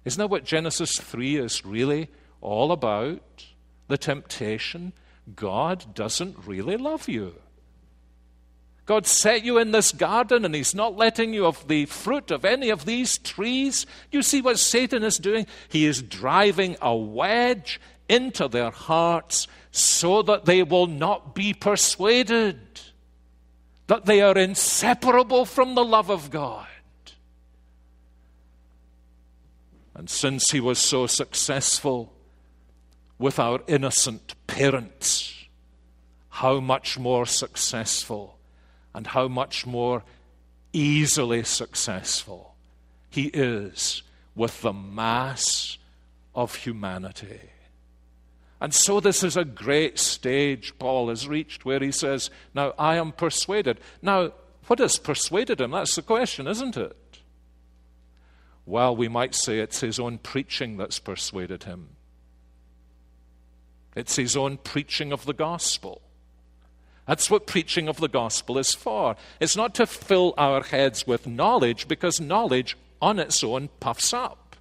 Isn't 0.04 0.20
that 0.20 0.30
what 0.30 0.44
Genesis 0.44 0.96
3 0.96 1.34
is 1.38 1.66
really 1.66 2.10
all 2.40 2.70
about? 2.70 3.44
The 3.88 3.98
temptation. 3.98 4.92
God 5.34 5.96
doesn't 5.96 6.46
really 6.46 6.76
love 6.76 7.08
you. 7.08 7.34
God 8.86 9.06
set 9.06 9.44
you 9.44 9.58
in 9.58 9.70
this 9.70 9.92
garden 9.92 10.44
and 10.44 10.54
He's 10.54 10.74
not 10.74 10.96
letting 10.96 11.32
you 11.32 11.44
have 11.44 11.66
the 11.68 11.86
fruit 11.86 12.30
of 12.30 12.44
any 12.44 12.68
of 12.70 12.84
these 12.84 13.18
trees. 13.18 13.86
You 14.10 14.22
see 14.22 14.42
what 14.42 14.58
Satan 14.58 15.02
is 15.02 15.18
doing? 15.18 15.46
He 15.68 15.86
is 15.86 16.02
driving 16.02 16.76
a 16.82 16.94
wedge 16.94 17.80
into 18.08 18.48
their 18.48 18.70
hearts 18.70 19.48
so 19.70 20.22
that 20.22 20.44
they 20.44 20.62
will 20.62 20.86
not 20.86 21.34
be 21.34 21.54
persuaded 21.54 22.58
that 23.86 24.06
they 24.06 24.20
are 24.20 24.36
inseparable 24.36 25.44
from 25.44 25.74
the 25.74 25.84
love 25.84 26.10
of 26.10 26.30
God. 26.30 26.66
And 29.94 30.10
since 30.10 30.50
he 30.50 30.60
was 30.60 30.78
so 30.78 31.06
successful 31.06 32.12
with 33.18 33.38
our 33.38 33.60
innocent 33.66 34.34
parents, 34.46 35.46
how 36.30 36.60
much 36.60 36.98
more 36.98 37.26
successful 37.26 38.38
and 38.94 39.06
how 39.08 39.28
much 39.28 39.66
more 39.66 40.02
easily 40.72 41.42
successful 41.42 42.54
he 43.10 43.26
is 43.26 44.02
with 44.34 44.60
the 44.62 44.72
mass 44.72 45.78
of 46.34 46.54
humanity. 46.54 47.40
And 48.60 48.72
so, 48.72 49.00
this 49.00 49.22
is 49.22 49.36
a 49.36 49.44
great 49.44 49.98
stage 49.98 50.72
Paul 50.78 51.08
has 51.08 51.28
reached 51.28 51.64
where 51.64 51.80
he 51.80 51.92
says, 51.92 52.30
Now 52.54 52.72
I 52.78 52.96
am 52.96 53.12
persuaded. 53.12 53.78
Now, 54.00 54.32
what 54.66 54.78
has 54.78 54.96
persuaded 54.96 55.60
him? 55.60 55.72
That's 55.72 55.96
the 55.96 56.02
question, 56.02 56.46
isn't 56.46 56.76
it? 56.76 56.96
Well, 58.66 58.96
we 58.96 59.08
might 59.08 59.34
say 59.34 59.58
it's 59.58 59.80
his 59.80 59.98
own 59.98 60.18
preaching 60.18 60.76
that's 60.76 60.98
persuaded 60.98 61.64
him. 61.64 61.90
It's 63.94 64.16
his 64.16 64.36
own 64.36 64.56
preaching 64.56 65.12
of 65.12 65.26
the 65.26 65.34
gospel. 65.34 66.00
That's 67.06 67.30
what 67.30 67.46
preaching 67.46 67.88
of 67.88 67.98
the 67.98 68.08
gospel 68.08 68.56
is 68.58 68.72
for. 68.72 69.16
It's 69.40 69.56
not 69.56 69.74
to 69.74 69.86
fill 69.86 70.34
our 70.38 70.62
heads 70.62 71.06
with 71.06 71.26
knowledge, 71.26 71.86
because 71.86 72.20
knowledge 72.20 72.76
on 73.00 73.18
its 73.18 73.44
own 73.44 73.68
puffs 73.80 74.12
up. 74.14 74.56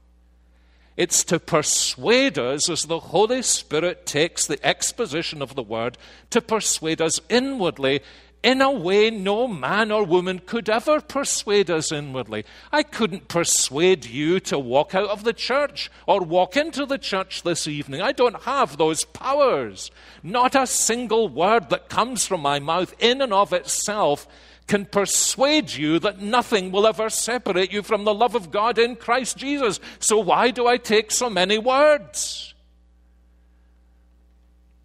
It's 0.95 1.23
to 1.25 1.39
persuade 1.39 2.37
us 2.37 2.69
as 2.69 2.83
the 2.83 2.99
Holy 2.99 3.41
Spirit 3.41 4.05
takes 4.05 4.45
the 4.45 4.63
exposition 4.65 5.41
of 5.41 5.55
the 5.55 5.63
word 5.63 5.97
to 6.29 6.41
persuade 6.41 7.01
us 7.01 7.19
inwardly 7.29 8.01
in 8.43 8.61
a 8.61 8.69
way 8.69 9.09
no 9.09 9.47
man 9.47 9.89
or 9.89 10.03
woman 10.03 10.39
could 10.45 10.69
ever 10.69 10.99
persuade 10.99 11.71
us 11.71 11.91
inwardly. 11.91 12.43
I 12.71 12.83
couldn't 12.83 13.29
persuade 13.29 14.05
you 14.05 14.41
to 14.41 14.59
walk 14.59 14.93
out 14.93 15.09
of 15.09 15.23
the 15.23 15.33
church 15.33 15.89
or 16.05 16.19
walk 16.19 16.57
into 16.57 16.85
the 16.85 16.97
church 16.97 17.43
this 17.43 17.67
evening. 17.67 18.01
I 18.01 18.11
don't 18.11 18.43
have 18.43 18.77
those 18.77 19.05
powers. 19.05 19.91
Not 20.21 20.55
a 20.55 20.67
single 20.67 21.29
word 21.29 21.69
that 21.69 21.89
comes 21.89 22.27
from 22.27 22.41
my 22.41 22.59
mouth 22.59 22.93
in 22.99 23.21
and 23.21 23.33
of 23.33 23.53
itself 23.53 24.27
can 24.67 24.85
persuade 24.85 25.71
you 25.71 25.99
that 25.99 26.21
nothing 26.21 26.71
will 26.71 26.87
ever 26.87 27.09
separate 27.09 27.71
you 27.71 27.81
from 27.81 28.03
the 28.03 28.13
love 28.13 28.35
of 28.35 28.51
God 28.51 28.77
in 28.77 28.95
Christ 28.95 29.37
Jesus. 29.37 29.79
So 29.99 30.19
why 30.19 30.51
do 30.51 30.67
I 30.67 30.77
take 30.77 31.11
so 31.11 31.29
many 31.29 31.57
words? 31.57 32.53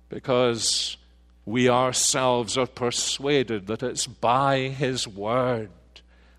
Because 0.08 0.97
we 1.48 1.68
ourselves 1.68 2.58
are 2.58 2.66
persuaded 2.66 3.68
that 3.68 3.82
it's 3.82 4.06
by 4.06 4.68
His 4.68 5.08
Word 5.08 5.70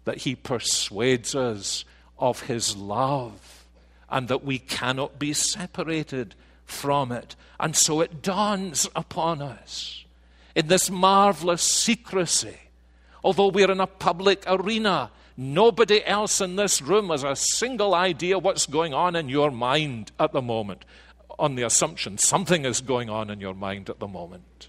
that 0.05 0.17
He 0.17 0.35
persuades 0.35 1.33
us 1.33 1.83
of 2.19 2.41
His 2.41 2.75
love 2.75 3.65
and 4.07 4.27
that 4.27 4.43
we 4.43 4.59
cannot 4.59 5.17
be 5.17 5.33
separated 5.33 6.35
from 6.65 7.11
it. 7.11 7.35
And 7.59 7.75
so 7.75 8.01
it 8.01 8.21
dawns 8.21 8.87
upon 8.95 9.41
us 9.41 10.05
in 10.55 10.67
this 10.67 10.91
marvelous 10.91 11.63
secrecy. 11.63 12.57
Although 13.23 13.49
we're 13.49 13.71
in 13.71 13.81
a 13.81 13.87
public 13.87 14.43
arena, 14.45 15.09
nobody 15.35 16.05
else 16.05 16.39
in 16.39 16.55
this 16.55 16.81
room 16.81 17.09
has 17.09 17.23
a 17.23 17.35
single 17.35 17.95
idea 17.95 18.37
what's 18.37 18.67
going 18.67 18.93
on 18.93 19.15
in 19.15 19.27
your 19.27 19.49
mind 19.49 20.11
at 20.19 20.33
the 20.33 20.41
moment, 20.41 20.85
on 21.39 21.55
the 21.55 21.63
assumption 21.63 22.17
something 22.19 22.63
is 22.63 22.81
going 22.81 23.09
on 23.09 23.29
in 23.29 23.39
your 23.39 23.55
mind 23.55 23.89
at 23.89 23.99
the 23.99 24.07
moment, 24.07 24.68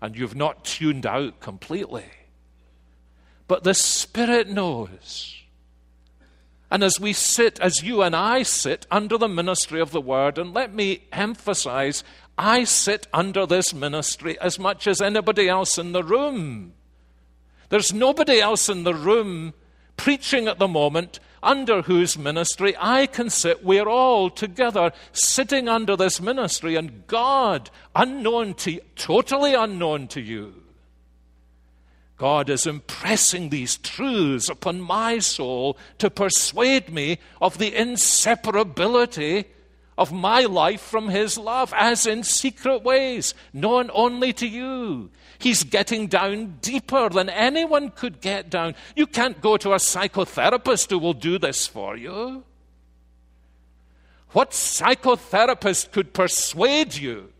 and 0.00 0.16
you've 0.16 0.36
not 0.36 0.64
tuned 0.64 1.06
out 1.06 1.40
completely. 1.40 2.06
But 3.46 3.64
the 3.64 3.74
Spirit 3.74 4.48
knows. 4.48 5.36
And 6.70 6.84
as 6.84 7.00
we 7.00 7.12
sit, 7.12 7.58
as 7.60 7.82
you 7.82 8.02
and 8.02 8.14
I 8.14 8.44
sit 8.44 8.86
under 8.90 9.18
the 9.18 9.28
ministry 9.28 9.80
of 9.80 9.90
the 9.90 10.00
Word, 10.00 10.38
and 10.38 10.54
let 10.54 10.72
me 10.72 11.02
emphasize, 11.10 12.04
I 12.38 12.64
sit 12.64 13.08
under 13.12 13.44
this 13.44 13.74
ministry 13.74 14.38
as 14.40 14.58
much 14.58 14.86
as 14.86 15.02
anybody 15.02 15.48
else 15.48 15.78
in 15.78 15.92
the 15.92 16.04
room. 16.04 16.74
There's 17.70 17.92
nobody 17.92 18.40
else 18.40 18.68
in 18.68 18.84
the 18.84 18.94
room 18.94 19.52
preaching 19.96 20.48
at 20.48 20.58
the 20.58 20.68
moment 20.68 21.20
under 21.42 21.82
whose 21.82 22.18
ministry 22.18 22.74
I 22.78 23.06
can 23.06 23.30
sit. 23.30 23.64
We're 23.64 23.88
all 23.88 24.30
together 24.30 24.92
sitting 25.12 25.68
under 25.68 25.96
this 25.96 26.20
ministry, 26.20 26.76
and 26.76 27.06
God, 27.06 27.70
unknown 27.94 28.54
to 28.54 28.72
you, 28.72 28.80
totally 28.96 29.54
unknown 29.54 30.08
to 30.08 30.20
you, 30.20 30.60
God 32.20 32.50
is 32.50 32.66
impressing 32.66 33.48
these 33.48 33.78
truths 33.78 34.50
upon 34.50 34.82
my 34.82 35.20
soul 35.20 35.78
to 35.96 36.10
persuade 36.10 36.90
me 36.92 37.18
of 37.40 37.56
the 37.56 37.70
inseparability 37.70 39.46
of 39.96 40.12
my 40.12 40.42
life 40.42 40.82
from 40.82 41.08
His 41.08 41.38
love, 41.38 41.72
as 41.74 42.06
in 42.06 42.22
secret 42.22 42.82
ways, 42.82 43.32
known 43.54 43.90
only 43.94 44.34
to 44.34 44.46
you. 44.46 45.08
He's 45.40 45.64
getting 45.64 46.06
down 46.06 46.58
deeper 46.60 47.08
than 47.08 47.30
anyone 47.30 47.90
could 47.90 48.20
get 48.20 48.50
down. 48.50 48.74
You 48.94 49.06
can't 49.06 49.40
go 49.40 49.56
to 49.56 49.72
a 49.72 49.76
psychotherapist 49.76 50.90
who 50.90 50.98
will 50.98 51.14
do 51.14 51.38
this 51.38 51.66
for 51.66 51.96
you. 51.96 52.44
What 54.32 54.50
psychotherapist 54.50 55.92
could 55.92 56.12
persuade 56.12 56.94
you 56.94 57.32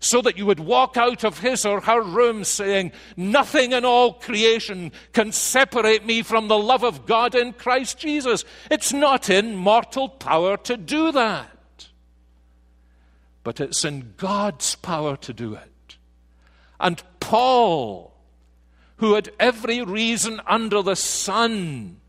so 0.00 0.20
that 0.22 0.36
you 0.36 0.44
would 0.46 0.58
walk 0.58 0.96
out 0.96 1.24
of 1.24 1.38
his 1.38 1.64
or 1.64 1.80
her 1.82 2.02
room 2.02 2.42
saying, 2.42 2.90
Nothing 3.16 3.72
in 3.72 3.84
all 3.84 4.14
creation 4.14 4.90
can 5.12 5.30
separate 5.30 6.04
me 6.04 6.22
from 6.22 6.48
the 6.48 6.58
love 6.58 6.82
of 6.82 7.06
God 7.06 7.36
in 7.36 7.52
Christ 7.52 7.98
Jesus? 7.98 8.44
It's 8.72 8.92
not 8.92 9.30
in 9.30 9.54
mortal 9.54 10.08
power 10.08 10.56
to 10.56 10.76
do 10.76 11.12
that, 11.12 11.86
but 13.44 13.60
it's 13.60 13.84
in 13.84 14.14
God's 14.16 14.74
power 14.74 15.16
to 15.18 15.32
do 15.32 15.54
it. 15.54 15.69
And 16.80 17.02
Paul, 17.20 18.12
who 18.96 19.14
had 19.14 19.30
every 19.38 19.82
reason 19.82 20.40
under 20.46 20.82
the 20.82 20.96
sun 20.96 22.00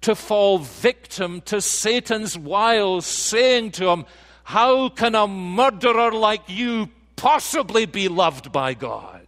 to 0.00 0.14
fall 0.14 0.58
victim 0.58 1.40
to 1.42 1.60
Satan's 1.60 2.38
wiles, 2.38 3.06
saying 3.06 3.72
to 3.72 3.88
him, 3.88 4.06
How 4.44 4.88
can 4.88 5.14
a 5.14 5.26
murderer 5.26 6.12
like 6.12 6.42
you 6.48 6.90
possibly 7.16 7.86
be 7.86 8.08
loved 8.08 8.52
by 8.52 8.74
God? 8.74 9.24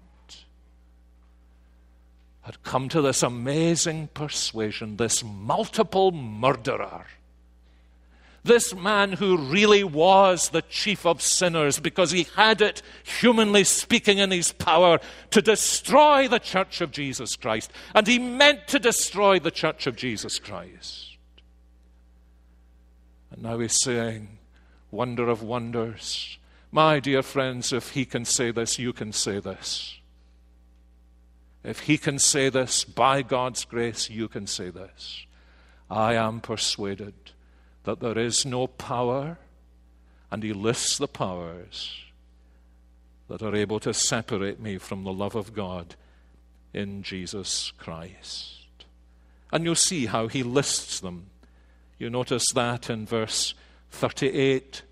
had 2.46 2.62
come 2.62 2.88
to 2.88 3.02
this 3.02 3.24
amazing 3.24 4.06
persuasion, 4.14 4.98
this 4.98 5.24
multiple 5.24 6.12
murderer 6.12 7.04
this 8.46 8.74
man 8.74 9.12
who 9.12 9.36
really 9.36 9.84
was 9.84 10.48
the 10.48 10.62
chief 10.62 11.04
of 11.04 11.20
sinners 11.20 11.78
because 11.78 12.10
he 12.10 12.28
had 12.36 12.60
it, 12.62 12.82
humanly 13.04 13.64
speaking, 13.64 14.18
in 14.18 14.30
his 14.30 14.52
power 14.52 14.98
to 15.30 15.42
destroy 15.42 16.28
the 16.28 16.38
church 16.38 16.80
of 16.80 16.90
Jesus 16.90 17.36
Christ. 17.36 17.70
And 17.94 18.06
he 18.06 18.18
meant 18.18 18.68
to 18.68 18.78
destroy 18.78 19.38
the 19.38 19.50
church 19.50 19.86
of 19.86 19.96
Jesus 19.96 20.38
Christ. 20.38 21.16
And 23.30 23.42
now 23.42 23.58
he's 23.58 23.80
saying, 23.80 24.38
Wonder 24.90 25.28
of 25.28 25.42
wonders. 25.42 26.38
My 26.70 27.00
dear 27.00 27.22
friends, 27.22 27.72
if 27.72 27.90
he 27.90 28.04
can 28.04 28.24
say 28.24 28.50
this, 28.50 28.78
you 28.78 28.92
can 28.92 29.12
say 29.12 29.40
this. 29.40 29.98
If 31.64 31.80
he 31.80 31.98
can 31.98 32.18
say 32.18 32.48
this, 32.48 32.84
by 32.84 33.22
God's 33.22 33.64
grace, 33.64 34.08
you 34.08 34.28
can 34.28 34.46
say 34.46 34.70
this. 34.70 35.26
I 35.90 36.14
am 36.14 36.40
persuaded 36.40 37.14
that 37.86 38.00
there 38.00 38.18
is 38.18 38.44
no 38.44 38.66
power, 38.66 39.38
and 40.30 40.42
he 40.42 40.52
lists 40.52 40.98
the 40.98 41.08
powers 41.08 42.02
that 43.28 43.42
are 43.42 43.54
able 43.54 43.80
to 43.80 43.94
separate 43.94 44.60
me 44.60 44.76
from 44.76 45.04
the 45.04 45.12
love 45.12 45.34
of 45.34 45.54
God 45.54 45.94
in 46.74 47.02
Jesus 47.02 47.72
Christ. 47.78 48.84
And 49.52 49.64
you'll 49.64 49.76
see 49.76 50.06
how 50.06 50.26
he 50.26 50.42
lists 50.42 51.00
them. 51.00 51.30
You 51.98 52.10
notice 52.10 52.44
that 52.54 52.90
in 52.90 53.06
verse 53.06 53.54
38. 53.92 54.82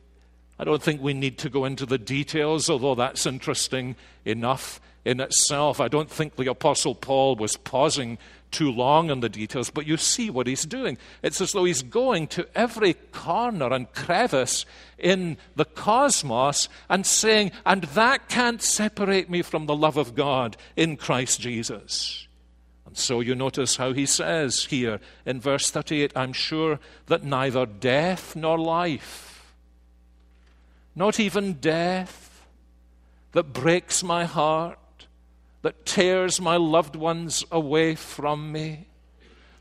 I 0.58 0.64
don't 0.64 0.82
think 0.82 1.02
we 1.02 1.14
need 1.14 1.36
to 1.38 1.50
go 1.50 1.64
into 1.64 1.86
the 1.86 1.98
details, 1.98 2.70
although 2.70 2.94
that's 2.94 3.26
interesting 3.26 3.96
enough 4.24 4.80
in 5.04 5.20
itself. 5.20 5.80
I 5.80 5.88
don't 5.88 6.10
think 6.10 6.36
the 6.36 6.50
Apostle 6.50 6.94
Paul 6.94 7.36
was 7.36 7.56
pausing 7.56 8.18
too 8.50 8.70
long 8.70 9.10
on 9.10 9.20
the 9.20 9.28
details, 9.28 9.68
but 9.68 9.86
you 9.86 9.96
see 9.96 10.30
what 10.30 10.46
he's 10.46 10.64
doing. 10.64 10.96
It's 11.22 11.40
as 11.40 11.52
though 11.52 11.64
he's 11.64 11.82
going 11.82 12.28
to 12.28 12.46
every 12.54 12.94
corner 12.94 13.72
and 13.72 13.92
crevice 13.92 14.64
in 14.96 15.36
the 15.56 15.64
cosmos 15.64 16.68
and 16.88 17.04
saying, 17.04 17.50
and 17.66 17.82
that 17.82 18.28
can't 18.28 18.62
separate 18.62 19.28
me 19.28 19.42
from 19.42 19.66
the 19.66 19.74
love 19.74 19.96
of 19.96 20.14
God 20.14 20.56
in 20.76 20.96
Christ 20.96 21.40
Jesus. 21.40 22.28
And 22.86 22.96
so 22.96 23.18
you 23.20 23.34
notice 23.34 23.76
how 23.76 23.92
he 23.92 24.06
says 24.06 24.66
here 24.66 25.00
in 25.26 25.40
verse 25.40 25.70
38 25.70 26.12
I'm 26.14 26.32
sure 26.32 26.78
that 27.06 27.24
neither 27.24 27.66
death 27.66 28.36
nor 28.36 28.56
life, 28.56 29.52
not 30.94 31.18
even 31.18 31.54
death 31.54 32.46
that 33.32 33.52
breaks 33.52 34.04
my 34.04 34.24
heart, 34.24 34.78
that 35.64 35.86
tears 35.86 36.42
my 36.42 36.58
loved 36.58 36.94
ones 36.94 37.42
away 37.50 37.94
from 37.94 38.52
me, 38.52 38.86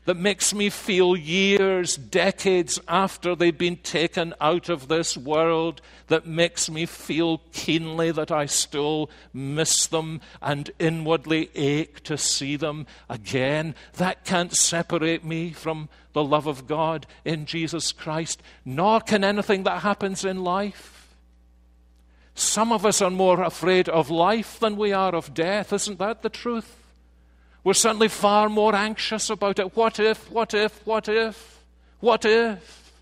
that 0.04 0.18
makes 0.18 0.52
me 0.52 0.68
feel 0.68 1.16
years, 1.16 1.96
decades 1.96 2.78
after 2.86 3.34
they've 3.34 3.56
been 3.56 3.78
taken 3.78 4.34
out 4.38 4.68
of 4.68 4.88
this 4.88 5.16
world, 5.16 5.80
that 6.08 6.26
makes 6.26 6.68
me 6.68 6.84
feel 6.84 7.38
keenly 7.54 8.10
that 8.10 8.30
I 8.30 8.44
still 8.44 9.08
miss 9.32 9.86
them 9.86 10.20
and 10.42 10.70
inwardly 10.78 11.48
ache 11.54 12.02
to 12.02 12.18
see 12.18 12.56
them 12.56 12.86
again. 13.08 13.74
That 13.94 14.26
can't 14.26 14.54
separate 14.54 15.24
me 15.24 15.52
from 15.52 15.88
the 16.12 16.22
love 16.22 16.46
of 16.46 16.66
God 16.66 17.06
in 17.24 17.46
Jesus 17.46 17.92
Christ, 17.92 18.42
nor 18.62 19.00
can 19.00 19.24
anything 19.24 19.62
that 19.62 19.80
happens 19.80 20.22
in 20.22 20.44
life. 20.44 21.03
Some 22.34 22.72
of 22.72 22.84
us 22.84 23.00
are 23.00 23.10
more 23.10 23.42
afraid 23.42 23.88
of 23.88 24.10
life 24.10 24.58
than 24.58 24.76
we 24.76 24.92
are 24.92 25.14
of 25.14 25.34
death. 25.34 25.72
Isn't 25.72 25.98
that 25.98 26.22
the 26.22 26.28
truth? 26.28 26.76
We're 27.62 27.74
certainly 27.74 28.08
far 28.08 28.48
more 28.48 28.74
anxious 28.74 29.30
about 29.30 29.58
it. 29.58 29.76
What 29.76 29.98
if, 29.98 30.30
what 30.30 30.52
if, 30.52 30.86
what 30.86 31.08
if, 31.08 31.64
what 32.00 32.24
if? 32.24 32.92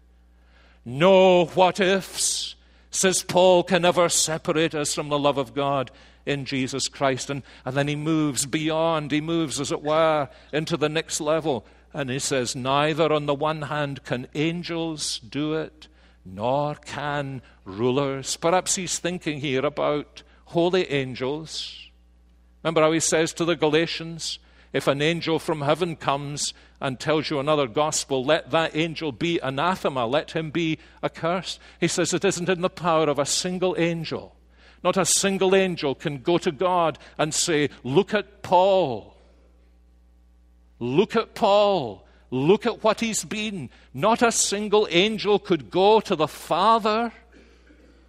No 0.84 1.46
what 1.46 1.80
ifs, 1.80 2.54
says 2.90 3.22
Paul, 3.22 3.62
can 3.64 3.84
ever 3.84 4.08
separate 4.08 4.74
us 4.74 4.94
from 4.94 5.08
the 5.08 5.18
love 5.18 5.38
of 5.38 5.54
God 5.54 5.90
in 6.26 6.44
Jesus 6.44 6.88
Christ. 6.88 7.30
And, 7.30 7.42
and 7.64 7.76
then 7.76 7.88
he 7.88 7.96
moves 7.96 8.46
beyond, 8.46 9.10
he 9.10 9.20
moves, 9.20 9.60
as 9.60 9.72
it 9.72 9.82
were, 9.82 10.28
into 10.52 10.76
the 10.76 10.88
next 10.88 11.20
level. 11.20 11.64
And 11.92 12.10
he 12.10 12.18
says, 12.18 12.56
Neither 12.56 13.12
on 13.12 13.26
the 13.26 13.34
one 13.34 13.62
hand 13.62 14.04
can 14.04 14.28
angels 14.34 15.18
do 15.18 15.54
it, 15.54 15.88
nor 16.24 16.74
can 16.74 17.42
rulers. 17.64 18.36
Perhaps 18.36 18.76
he's 18.76 18.98
thinking 18.98 19.40
here 19.40 19.64
about 19.64 20.22
holy 20.46 20.90
angels. 20.90 21.90
Remember 22.62 22.82
how 22.82 22.92
he 22.92 23.00
says 23.00 23.32
to 23.34 23.44
the 23.44 23.56
Galatians, 23.56 24.38
if 24.72 24.86
an 24.86 25.02
angel 25.02 25.38
from 25.38 25.62
heaven 25.62 25.96
comes 25.96 26.54
and 26.80 26.98
tells 26.98 27.28
you 27.28 27.38
another 27.38 27.66
gospel, 27.66 28.24
let 28.24 28.50
that 28.50 28.74
angel 28.74 29.12
be 29.12 29.38
anathema, 29.42 30.06
let 30.06 30.30
him 30.30 30.50
be 30.50 30.78
accursed. 31.02 31.60
He 31.78 31.88
says 31.88 32.14
it 32.14 32.24
isn't 32.24 32.48
in 32.48 32.62
the 32.62 32.70
power 32.70 33.08
of 33.08 33.18
a 33.18 33.26
single 33.26 33.74
angel. 33.78 34.36
Not 34.82 34.96
a 34.96 35.04
single 35.04 35.54
angel 35.54 35.94
can 35.94 36.18
go 36.18 36.38
to 36.38 36.50
God 36.50 36.98
and 37.18 37.32
say, 37.32 37.68
Look 37.84 38.14
at 38.14 38.42
Paul. 38.42 39.16
Look 40.78 41.14
at 41.14 41.34
Paul. 41.34 42.06
Look 42.32 42.64
at 42.64 42.82
what 42.82 43.00
he's 43.00 43.26
been. 43.26 43.68
Not 43.92 44.22
a 44.22 44.32
single 44.32 44.88
angel 44.90 45.38
could 45.38 45.70
go 45.70 46.00
to 46.00 46.16
the 46.16 46.26
Father. 46.26 47.12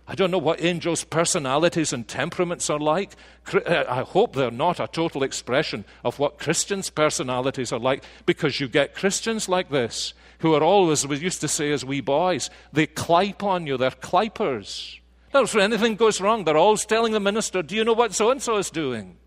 I 0.07 0.15
don't 0.15 0.31
know 0.31 0.37
what 0.37 0.63
angels' 0.63 1.03
personalities 1.03 1.91
and 1.91 2.07
temperaments 2.07 2.69
are 2.69 2.79
like. 2.79 3.11
Uh, 3.53 3.83
I 3.85 4.03
hope 4.03 4.33
they're 4.33 4.49
not 4.49 4.79
a 4.79 4.87
total 4.87 5.23
expression 5.23 5.83
of 6.05 6.19
what 6.19 6.39
Christians' 6.39 6.89
personalities 6.89 7.73
are 7.73 7.79
like, 7.79 8.05
because 8.25 8.61
you 8.61 8.69
get 8.69 8.95
Christians 8.95 9.49
like 9.49 9.69
this 9.69 10.13
who 10.39 10.53
are 10.53 10.63
always, 10.63 11.05
we 11.05 11.17
used 11.17 11.41
to 11.41 11.49
say 11.49 11.73
as 11.73 11.83
wee 11.83 11.99
boys, 11.99 12.49
they 12.71 12.87
clipe 12.87 13.43
on 13.43 13.67
you, 13.67 13.75
they're 13.75 13.91
clipers. 13.91 14.99
Now, 15.33 15.41
if 15.41 15.53
anything 15.53 15.97
goes 15.97 16.21
wrong, 16.21 16.45
they're 16.45 16.55
always 16.55 16.85
telling 16.85 17.11
the 17.11 17.19
minister, 17.19 17.61
Do 17.61 17.75
you 17.75 17.83
know 17.83 17.91
what 17.91 18.13
so 18.13 18.31
and 18.31 18.41
so 18.41 18.55
is 18.55 18.69
doing? 18.69 19.17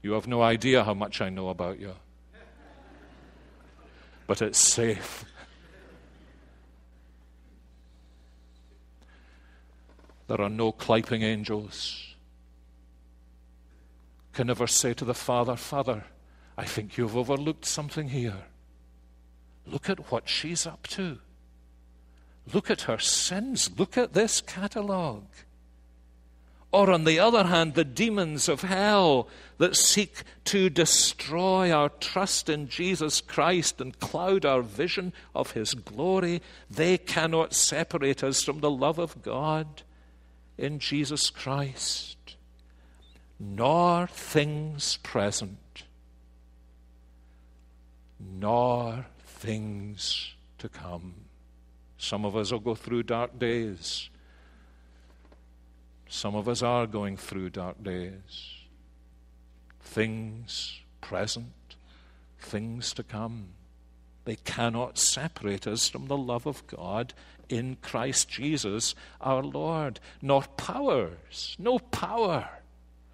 You 0.00 0.12
have 0.12 0.26
no 0.26 0.40
idea 0.40 0.84
how 0.84 0.94
much 0.94 1.20
I 1.20 1.28
know 1.28 1.50
about 1.50 1.80
you 1.80 1.94
but 4.28 4.42
it's 4.42 4.60
safe. 4.60 5.24
There 10.28 10.40
are 10.40 10.50
no 10.50 10.70
clipping 10.70 11.22
angels. 11.22 12.14
Can 14.34 14.46
never 14.46 14.66
say 14.66 14.92
to 14.92 15.06
the 15.06 15.14
Father, 15.14 15.56
Father, 15.56 16.04
I 16.58 16.66
think 16.66 16.98
you've 16.98 17.16
overlooked 17.16 17.64
something 17.64 18.10
here. 18.10 18.44
Look 19.66 19.88
at 19.88 20.12
what 20.12 20.28
she's 20.28 20.66
up 20.66 20.86
to. 20.88 21.18
Look 22.52 22.70
at 22.70 22.82
her 22.82 22.98
sins. 22.98 23.70
Look 23.78 23.96
at 23.96 24.12
this 24.12 24.42
catalogue. 24.42 25.24
Or, 26.70 26.90
on 26.90 27.04
the 27.04 27.18
other 27.18 27.44
hand, 27.44 27.74
the 27.74 27.84
demons 27.84 28.46
of 28.48 28.60
hell 28.60 29.28
that 29.56 29.74
seek 29.74 30.22
to 30.44 30.68
destroy 30.68 31.72
our 31.72 31.88
trust 31.88 32.50
in 32.50 32.68
Jesus 32.68 33.22
Christ 33.22 33.80
and 33.80 33.98
cloud 34.00 34.44
our 34.44 34.60
vision 34.60 35.14
of 35.34 35.52
His 35.52 35.72
glory, 35.72 36.42
they 36.70 36.98
cannot 36.98 37.54
separate 37.54 38.22
us 38.22 38.42
from 38.42 38.60
the 38.60 38.70
love 38.70 38.98
of 38.98 39.22
God 39.22 39.82
in 40.58 40.78
Jesus 40.78 41.30
Christ, 41.30 42.36
nor 43.40 44.06
things 44.06 44.98
present, 44.98 45.84
nor 48.20 49.06
things 49.24 50.34
to 50.58 50.68
come. 50.68 51.14
Some 51.96 52.26
of 52.26 52.36
us 52.36 52.52
will 52.52 52.60
go 52.60 52.74
through 52.74 53.04
dark 53.04 53.38
days. 53.38 54.10
Some 56.08 56.34
of 56.34 56.48
us 56.48 56.62
are 56.62 56.86
going 56.86 57.16
through 57.16 57.50
dark 57.50 57.82
days. 57.82 58.54
Things 59.80 60.80
present, 61.00 61.76
things 62.38 62.92
to 62.94 63.02
come. 63.02 63.50
They 64.24 64.36
cannot 64.36 64.98
separate 64.98 65.66
us 65.66 65.88
from 65.88 66.06
the 66.06 66.16
love 66.16 66.46
of 66.46 66.66
God 66.66 67.14
in 67.48 67.76
Christ 67.80 68.28
Jesus 68.28 68.94
our 69.20 69.42
Lord, 69.42 70.00
nor 70.20 70.42
powers, 70.42 71.56
no 71.58 71.78
power. 71.78 72.48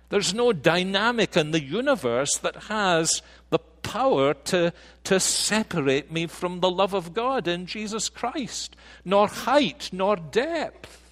There's 0.08 0.34
no 0.34 0.52
dynamic 0.52 1.36
in 1.36 1.50
the 1.50 1.62
universe 1.62 2.36
that 2.38 2.64
has 2.64 3.22
the 3.50 3.58
power 3.58 4.34
to, 4.34 4.72
to 5.04 5.20
separate 5.20 6.12
me 6.12 6.26
from 6.26 6.60
the 6.60 6.70
love 6.70 6.94
of 6.94 7.14
God 7.14 7.48
in 7.48 7.66
Jesus 7.66 8.08
Christ, 8.08 8.76
nor 9.04 9.26
height, 9.28 9.90
nor 9.92 10.16
depth 10.16 11.03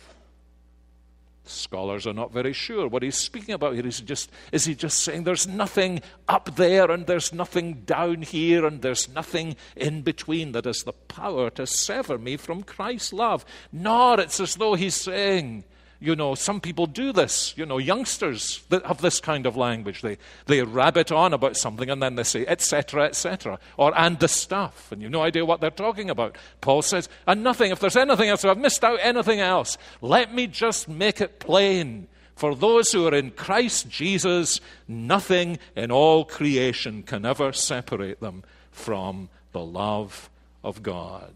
Scholars 1.53 2.07
are 2.07 2.13
not 2.13 2.33
very 2.33 2.53
sure 2.53 2.89
what 2.89 3.03
he's 3.03 3.17
speaking 3.17 3.55
about 3.55 3.75
here. 3.75 3.87
Is 3.87 3.99
he 3.99 4.05
just, 4.05 4.31
is 4.51 4.65
he 4.65 4.75
just 4.75 5.01
saying 5.01 5.25
there's 5.25 5.47
nothing 5.47 6.01
up 6.29 6.57
there 6.57 6.91
and 6.91 7.07
there's 7.07 7.33
nothing 7.33 7.83
down 7.85 8.23
here 8.23 8.67
and 8.67 8.83
there's 8.83 9.09
nothing 9.09 9.57
in 9.77 10.03
between 10.03 10.53
that 10.53 10.65
has 10.65 10.83
the 10.83 10.93
power 10.93 11.51
to 11.51 11.67
sever 11.67 12.19
me 12.19 12.37
from 12.37 12.63
Christ's 12.63 13.13
love? 13.13 13.45
Nor 13.73 14.21
it's 14.21 14.41
as 14.41 14.57
though 14.57 14.75
he's 14.75 14.97
saying 14.97 15.65
you 16.03 16.17
know, 16.17 16.35
some 16.35 16.61
people 16.61 16.87
do 16.87 17.13
this. 17.13 17.55
You 17.57 17.65
know, 17.65 17.79
youngsters 17.79 18.63
that 18.71 18.85
have 18.85 19.01
this 19.01 19.21
kind 19.21 19.47
of 19.47 19.57
language. 19.57 20.03
They, 20.03 20.19
they 20.47 20.63
rabbit 20.63 21.13
on 21.13 21.33
about 21.33 21.57
something 21.57 21.89
and 21.89 22.03
then 22.03 22.17
they 22.17 22.25
say, 22.25 22.45
etc., 22.47 23.05
etc., 23.05 23.59
or 23.77 23.97
and 23.97 24.19
the 24.19 24.29
stuff, 24.29 24.91
and 24.91 25.01
you've 25.01 25.13
no 25.13 25.23
idea 25.23 25.45
what 25.45 25.61
they're 25.61 25.71
talking 25.71 26.11
about. 26.11 26.37
Paul 26.61 26.83
says, 26.83 27.09
and 27.27 27.45
nothing, 27.45 27.71
if 27.71 27.79
there's 27.79 27.97
anything 27.97 28.29
else, 28.29 28.45
if 28.45 28.51
I've 28.51 28.59
missed 28.59 28.83
out 28.83 28.99
anything 29.01 29.39
else, 29.39 29.79
let 30.01 30.35
me 30.35 30.49
just 30.49 30.89
make 30.89 31.21
it 31.21 31.39
plain. 31.39 32.09
For 32.35 32.57
those 32.57 32.91
who 32.91 33.07
are 33.07 33.15
in 33.15 33.31
Christ 33.31 33.89
Jesus, 33.89 34.61
nothing 34.89 35.59
in 35.77 35.93
all 35.93 36.25
creation 36.25 37.05
can 37.05 37.25
ever 37.25 37.53
separate 37.53 38.21
them 38.21 38.43
from 38.73 39.29
the 39.53 39.65
love 39.65 40.29
of 40.65 40.83
God. 40.83 41.33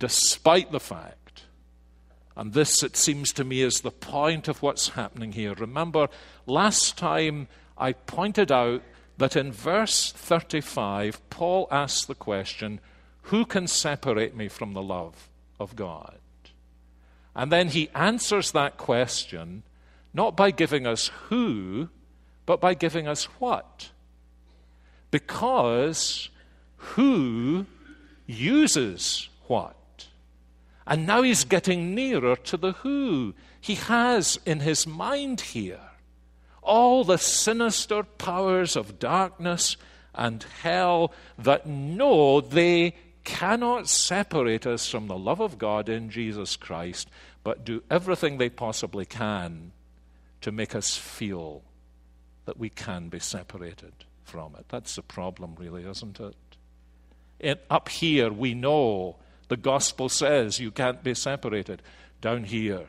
Despite 0.00 0.72
the 0.72 0.80
fact 0.80 1.21
and 2.36 2.52
this, 2.52 2.82
it 2.82 2.96
seems 2.96 3.32
to 3.34 3.44
me, 3.44 3.62
is 3.62 3.80
the 3.80 3.90
point 3.90 4.48
of 4.48 4.62
what's 4.62 4.90
happening 4.90 5.32
here. 5.32 5.54
Remember, 5.54 6.08
last 6.46 6.96
time 6.96 7.48
I 7.76 7.92
pointed 7.92 8.50
out 8.50 8.82
that 9.18 9.36
in 9.36 9.52
verse 9.52 10.12
35, 10.12 11.28
Paul 11.30 11.68
asks 11.70 12.06
the 12.06 12.14
question, 12.14 12.80
Who 13.22 13.44
can 13.44 13.66
separate 13.66 14.34
me 14.34 14.48
from 14.48 14.72
the 14.72 14.82
love 14.82 15.28
of 15.60 15.76
God? 15.76 16.18
And 17.34 17.52
then 17.52 17.68
he 17.68 17.90
answers 17.94 18.52
that 18.52 18.76
question 18.76 19.62
not 20.14 20.36
by 20.36 20.50
giving 20.50 20.86
us 20.86 21.08
who, 21.28 21.88
but 22.44 22.60
by 22.60 22.74
giving 22.74 23.08
us 23.08 23.24
what. 23.38 23.90
Because 25.10 26.28
who 26.76 27.66
uses 28.26 29.28
what? 29.46 29.76
And 30.86 31.06
now 31.06 31.22
he's 31.22 31.44
getting 31.44 31.94
nearer 31.94 32.36
to 32.36 32.56
the 32.56 32.72
who. 32.72 33.34
He 33.60 33.76
has 33.76 34.38
in 34.44 34.60
his 34.60 34.86
mind 34.86 35.40
here 35.40 35.80
all 36.62 37.04
the 37.04 37.18
sinister 37.18 38.02
powers 38.02 38.76
of 38.76 38.98
darkness 38.98 39.76
and 40.14 40.44
hell 40.62 41.12
that 41.38 41.66
know 41.66 42.40
they 42.40 42.94
cannot 43.24 43.88
separate 43.88 44.66
us 44.66 44.88
from 44.88 45.06
the 45.06 45.16
love 45.16 45.40
of 45.40 45.58
God 45.58 45.88
in 45.88 46.10
Jesus 46.10 46.56
Christ, 46.56 47.08
but 47.44 47.64
do 47.64 47.82
everything 47.90 48.38
they 48.38 48.48
possibly 48.50 49.04
can 49.04 49.72
to 50.40 50.52
make 50.52 50.74
us 50.74 50.96
feel 50.96 51.62
that 52.44 52.58
we 52.58 52.68
can 52.68 53.08
be 53.08 53.20
separated 53.20 53.92
from 54.24 54.54
it. 54.56 54.66
That's 54.68 54.96
the 54.96 55.02
problem, 55.02 55.54
really, 55.56 55.84
isn't 55.88 56.18
it? 56.20 56.34
it 57.38 57.64
up 57.68 57.88
here, 57.88 58.32
we 58.32 58.54
know 58.54 59.16
the 59.48 59.56
gospel 59.56 60.08
says 60.08 60.60
you 60.60 60.70
can't 60.70 61.02
be 61.02 61.14
separated. 61.14 61.82
Down 62.20 62.44
here, 62.44 62.86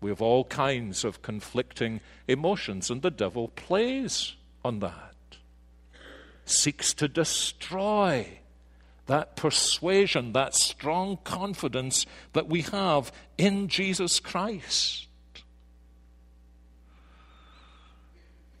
we 0.00 0.10
have 0.10 0.22
all 0.22 0.44
kinds 0.44 1.04
of 1.04 1.22
conflicting 1.22 2.00
emotions, 2.28 2.90
and 2.90 3.02
the 3.02 3.10
devil 3.10 3.48
plays 3.48 4.34
on 4.64 4.80
that, 4.80 5.14
seeks 6.44 6.92
to 6.94 7.08
destroy 7.08 8.38
that 9.06 9.36
persuasion, 9.36 10.32
that 10.32 10.54
strong 10.54 11.18
confidence 11.24 12.06
that 12.32 12.48
we 12.48 12.62
have 12.62 13.12
in 13.36 13.68
Jesus 13.68 14.20
Christ. 14.20 15.06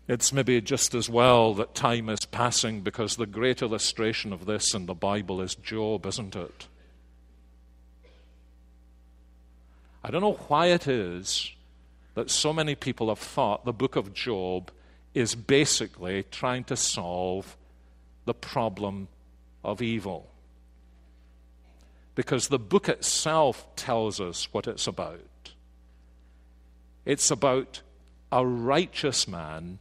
It's 0.06 0.34
maybe 0.34 0.60
just 0.60 0.94
as 0.94 1.08
well 1.08 1.54
that 1.54 1.74
time 1.74 2.10
is 2.10 2.26
passing 2.26 2.82
because 2.82 3.16
the 3.16 3.26
great 3.26 3.62
illustration 3.62 4.34
of 4.34 4.44
this 4.44 4.74
in 4.74 4.84
the 4.84 4.94
Bible 4.94 5.40
is 5.40 5.54
Job, 5.54 6.04
isn't 6.04 6.36
it? 6.36 6.68
I 10.04 10.10
don't 10.10 10.20
know 10.20 10.38
why 10.48 10.66
it 10.66 10.86
is 10.86 11.50
that 12.12 12.30
so 12.30 12.52
many 12.52 12.74
people 12.74 13.08
have 13.08 13.18
thought 13.18 13.64
the 13.64 13.72
book 13.72 13.96
of 13.96 14.12
Job 14.12 14.70
is 15.14 15.34
basically 15.34 16.24
trying 16.24 16.64
to 16.64 16.76
solve 16.76 17.56
the 18.26 18.34
problem 18.34 19.08
of 19.64 19.80
evil. 19.80 20.28
Because 22.14 22.48
the 22.48 22.58
book 22.58 22.86
itself 22.90 23.66
tells 23.76 24.20
us 24.20 24.52
what 24.52 24.68
it's 24.68 24.86
about. 24.86 25.52
It's 27.06 27.30
about 27.30 27.80
a 28.30 28.46
righteous 28.46 29.26
man 29.26 29.78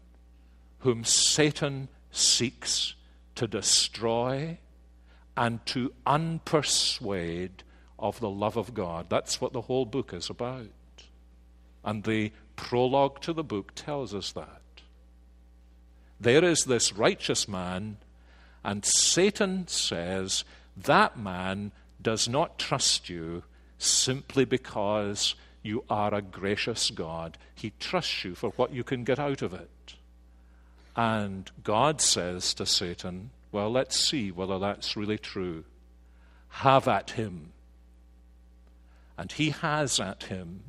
whom 0.80 1.04
Satan 1.04 1.90
seeks 2.12 2.96
to 3.36 3.46
destroy 3.46 4.58
and 5.36 5.66
to 5.66 5.92
unpersuade 6.08 7.64
of 8.00 8.20
the 8.20 8.30
love 8.30 8.58
of 8.58 8.74
God. 8.74 9.08
That's 9.10 9.40
what 9.40 9.54
the 9.54 9.62
whole 9.62 9.86
book 9.86 10.14
is 10.14 10.30
about. 10.30 10.68
And 11.84 12.04
the 12.04 12.32
prologue 12.56 13.22
to 13.22 13.34
the 13.34 13.44
book 13.44 13.74
tells 13.76 14.14
us 14.14 14.32
that. 14.34 14.62
There 16.20 16.44
is 16.44 16.64
this 16.64 16.94
righteous 16.94 17.48
man, 17.48 17.98
and 18.64 18.86
Satan 18.86 19.68
says 19.68 20.46
that 20.78 21.18
man 21.18 21.72
does 22.02 22.28
not 22.28 22.58
trust 22.58 23.10
you 23.10 23.44
simply 23.78 24.46
because 24.46 25.36
you 25.62 25.84
are 25.90 26.14
a 26.14 26.22
gracious 26.22 26.90
God. 26.90 27.38
He 27.56 27.74
trusts 27.80 28.24
you 28.24 28.36
for 28.36 28.50
what 28.52 28.74
you 28.74 28.84
can 28.84 29.04
get 29.04 29.20
out 29.20 29.42
of 29.42 29.54
it. 29.54 29.70
And 30.96 31.50
God 31.64 32.02
says 32.02 32.54
to 32.56 32.66
Satan, 32.66 33.32
Well, 33.52 33.72
let's 33.72 33.98
see 34.00 34.32
whether 34.32 34.60
that's 34.60 34.98
really 34.98 35.18
true. 35.18 35.64
Have 36.50 36.88
at 36.88 37.12
him. 37.12 37.53
And 39.18 39.32
he 39.32 39.52
has 39.52 40.00
at 40.00 40.24
him. 40.24 40.64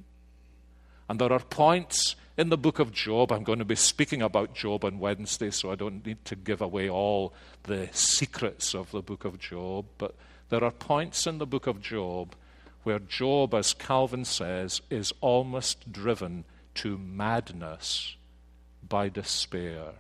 And 1.09 1.21
there 1.21 1.33
are 1.33 1.41
points 1.41 2.17
in 2.37 2.49
the 2.49 2.59
book 2.59 2.79
of 2.79 2.93
Job. 2.93 3.33
I'm 3.33 3.45
going 3.45 3.59
to 3.59 3.65
be 3.65 3.77
speaking 3.77 4.23
about 4.23 4.55
Job 4.55 4.85
on 4.85 4.99
Wednesday, 4.99 5.51
so 5.51 5.71
I 5.71 5.75
don't 5.75 6.05
need 6.05 6.25
to 6.27 6.37
give 6.37 6.61
away 6.61 6.89
all 6.89 7.33
the 7.65 7.89
secrets 7.93 8.75
of 8.75 8.91
the 8.91 9.03
book 9.03 9.25
of 9.25 9.39
Job. 9.39 9.87
But 9.99 10.15
there 10.49 10.65
are 10.65 10.71
points 10.71 11.27
in 11.27 11.39
the 11.39 11.47
book 11.47 11.67
of 11.67 11.81
Job 11.81 12.35
where 12.83 12.99
Job, 12.99 13.55
as 13.55 13.73
Calvin 13.73 14.25
says, 14.25 14.83
is 14.91 15.13
almost 15.21 15.91
driven 15.91 16.45
to 16.75 16.99
madness 16.99 18.17
by 18.87 19.09
despair. 19.09 19.93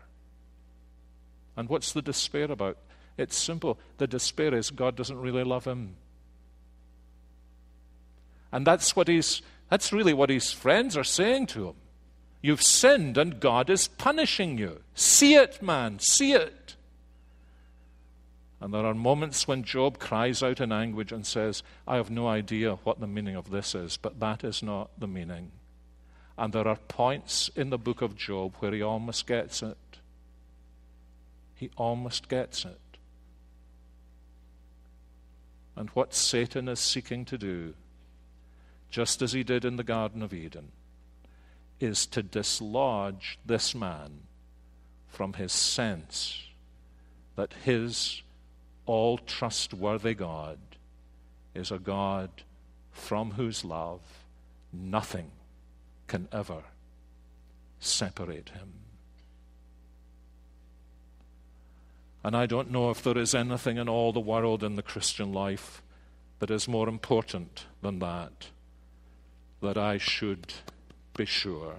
And 1.56 1.68
what's 1.68 1.92
the 1.92 2.02
despair 2.02 2.50
about? 2.50 2.78
It's 3.16 3.36
simple. 3.36 3.78
The 3.98 4.06
despair 4.06 4.54
is 4.54 4.70
God 4.70 4.96
doesn't 4.96 5.20
really 5.20 5.44
love 5.44 5.64
him. 5.64 5.96
And 8.54 8.64
that's 8.64 8.94
what 8.94 9.08
he's 9.08 9.42
that's 9.68 9.92
really 9.92 10.14
what 10.14 10.30
his 10.30 10.52
friends 10.52 10.96
are 10.96 11.02
saying 11.02 11.48
to 11.48 11.70
him. 11.70 11.74
You've 12.40 12.62
sinned 12.62 13.18
and 13.18 13.40
God 13.40 13.68
is 13.68 13.88
punishing 13.88 14.58
you. 14.58 14.82
See 14.94 15.34
it, 15.34 15.60
man, 15.60 15.98
see 15.98 16.34
it. 16.34 16.76
And 18.60 18.72
there 18.72 18.86
are 18.86 18.94
moments 18.94 19.48
when 19.48 19.64
Job 19.64 19.98
cries 19.98 20.40
out 20.40 20.60
in 20.60 20.70
anguish 20.70 21.10
and 21.10 21.26
says, 21.26 21.64
I 21.88 21.96
have 21.96 22.10
no 22.10 22.28
idea 22.28 22.76
what 22.84 23.00
the 23.00 23.08
meaning 23.08 23.34
of 23.34 23.50
this 23.50 23.74
is, 23.74 23.96
but 23.96 24.20
that 24.20 24.44
is 24.44 24.62
not 24.62 24.88
the 25.00 25.08
meaning. 25.08 25.50
And 26.38 26.52
there 26.52 26.68
are 26.68 26.76
points 26.76 27.50
in 27.56 27.70
the 27.70 27.78
book 27.78 28.02
of 28.02 28.14
Job 28.14 28.54
where 28.60 28.72
he 28.72 28.82
almost 28.82 29.26
gets 29.26 29.64
it. 29.64 29.98
He 31.56 31.70
almost 31.76 32.28
gets 32.28 32.64
it. 32.64 32.78
And 35.74 35.90
what 35.90 36.14
Satan 36.14 36.68
is 36.68 36.78
seeking 36.78 37.24
to 37.24 37.36
do, 37.36 37.74
just 38.94 39.22
as 39.22 39.32
he 39.32 39.42
did 39.42 39.64
in 39.64 39.74
the 39.74 39.82
Garden 39.82 40.22
of 40.22 40.32
Eden, 40.32 40.70
is 41.80 42.06
to 42.06 42.22
dislodge 42.22 43.40
this 43.44 43.74
man 43.74 44.20
from 45.08 45.32
his 45.32 45.50
sense 45.50 46.44
that 47.34 47.52
his 47.64 48.22
all 48.86 49.18
trustworthy 49.18 50.14
God 50.14 50.60
is 51.56 51.72
a 51.72 51.78
God 51.80 52.30
from 52.92 53.32
whose 53.32 53.64
love 53.64 53.98
nothing 54.72 55.32
can 56.06 56.28
ever 56.30 56.62
separate 57.80 58.50
him. 58.50 58.74
And 62.22 62.36
I 62.36 62.46
don't 62.46 62.70
know 62.70 62.90
if 62.90 63.02
there 63.02 63.18
is 63.18 63.34
anything 63.34 63.76
in 63.76 63.88
all 63.88 64.12
the 64.12 64.20
world 64.20 64.62
in 64.62 64.76
the 64.76 64.84
Christian 64.84 65.32
life 65.32 65.82
that 66.38 66.52
is 66.52 66.68
more 66.68 66.88
important 66.88 67.66
than 67.82 67.98
that, 67.98 68.50
that 69.60 69.78
I 69.78 69.98
should 69.98 70.52
be 71.16 71.24
sure. 71.24 71.76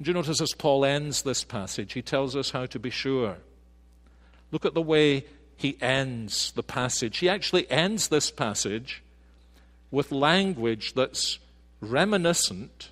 Do 0.00 0.08
you 0.08 0.14
notice 0.14 0.40
as 0.40 0.54
Paul 0.54 0.84
ends 0.84 1.22
this 1.22 1.44
passage, 1.44 1.92
he 1.92 2.02
tells 2.02 2.34
us 2.34 2.50
how 2.50 2.66
to 2.66 2.78
be 2.78 2.90
sure. 2.90 3.36
Look 4.50 4.64
at 4.64 4.74
the 4.74 4.82
way 4.82 5.26
he 5.56 5.76
ends 5.80 6.52
the 6.52 6.62
passage. 6.62 7.18
He 7.18 7.28
actually 7.28 7.70
ends 7.70 8.08
this 8.08 8.30
passage 8.30 9.02
with 9.90 10.10
language 10.10 10.94
that's 10.94 11.38
reminiscent 11.80 12.90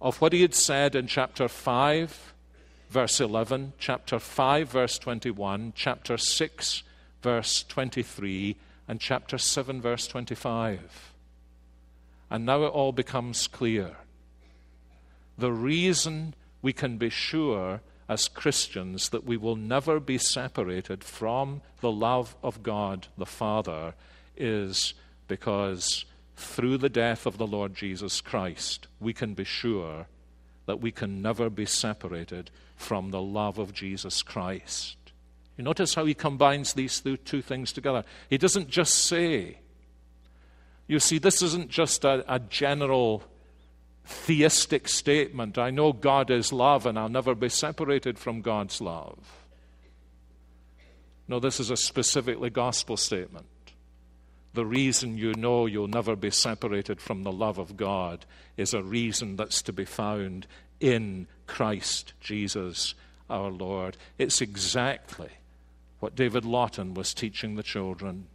of 0.00 0.20
what 0.20 0.32
he 0.32 0.42
had 0.42 0.54
said 0.54 0.94
in 0.94 1.06
chapter 1.06 1.48
5, 1.48 2.34
verse 2.90 3.20
11, 3.20 3.72
chapter 3.78 4.18
5, 4.18 4.68
verse 4.70 4.98
21, 4.98 5.72
chapter 5.74 6.18
6, 6.18 6.82
verse 7.22 7.62
23, 7.64 8.56
and 8.86 9.00
chapter 9.00 9.38
7, 9.38 9.80
verse 9.80 10.06
25. 10.06 11.12
And 12.30 12.44
now 12.44 12.64
it 12.64 12.68
all 12.68 12.92
becomes 12.92 13.46
clear. 13.46 13.96
The 15.36 15.52
reason 15.52 16.34
we 16.62 16.72
can 16.72 16.98
be 16.98 17.10
sure 17.10 17.80
as 18.08 18.28
Christians 18.28 19.10
that 19.10 19.24
we 19.24 19.36
will 19.36 19.56
never 19.56 20.00
be 20.00 20.18
separated 20.18 21.04
from 21.04 21.62
the 21.80 21.92
love 21.92 22.34
of 22.42 22.62
God 22.62 23.06
the 23.16 23.26
Father 23.26 23.94
is 24.36 24.94
because 25.26 26.04
through 26.36 26.78
the 26.78 26.88
death 26.88 27.26
of 27.26 27.38
the 27.38 27.46
Lord 27.46 27.74
Jesus 27.74 28.20
Christ, 28.20 28.86
we 29.00 29.12
can 29.12 29.34
be 29.34 29.44
sure 29.44 30.06
that 30.66 30.80
we 30.80 30.90
can 30.90 31.20
never 31.22 31.50
be 31.50 31.66
separated 31.66 32.50
from 32.76 33.10
the 33.10 33.22
love 33.22 33.58
of 33.58 33.72
Jesus 33.72 34.22
Christ. 34.22 34.96
You 35.56 35.64
notice 35.64 35.94
how 35.94 36.04
he 36.04 36.14
combines 36.14 36.72
these 36.72 37.00
two 37.00 37.42
things 37.42 37.72
together. 37.72 38.04
He 38.30 38.38
doesn't 38.38 38.68
just 38.68 38.94
say, 38.94 39.58
you 40.88 40.98
see, 40.98 41.18
this 41.18 41.42
isn't 41.42 41.70
just 41.70 42.04
a, 42.04 42.24
a 42.26 42.40
general 42.40 43.22
theistic 44.08 44.88
statement 44.88 45.58
I 45.58 45.68
know 45.68 45.92
God 45.92 46.30
is 46.30 46.50
love 46.50 46.86
and 46.86 46.98
I'll 46.98 47.10
never 47.10 47.34
be 47.34 47.50
separated 47.50 48.18
from 48.18 48.40
God's 48.40 48.80
love. 48.80 49.18
No, 51.28 51.38
this 51.38 51.60
is 51.60 51.70
a 51.70 51.76
specifically 51.76 52.48
gospel 52.48 52.96
statement. 52.96 53.46
The 54.54 54.64
reason 54.64 55.18
you 55.18 55.34
know 55.34 55.66
you'll 55.66 55.88
never 55.88 56.16
be 56.16 56.30
separated 56.30 57.02
from 57.02 57.22
the 57.22 57.30
love 57.30 57.58
of 57.58 57.76
God 57.76 58.24
is 58.56 58.72
a 58.72 58.82
reason 58.82 59.36
that's 59.36 59.60
to 59.62 59.74
be 59.74 59.84
found 59.84 60.46
in 60.80 61.26
Christ 61.46 62.14
Jesus 62.18 62.94
our 63.28 63.50
Lord. 63.50 63.98
It's 64.16 64.40
exactly 64.40 65.28
what 66.00 66.16
David 66.16 66.46
Lawton 66.46 66.94
was 66.94 67.12
teaching 67.12 67.56
the 67.56 67.62
children 67.62 68.26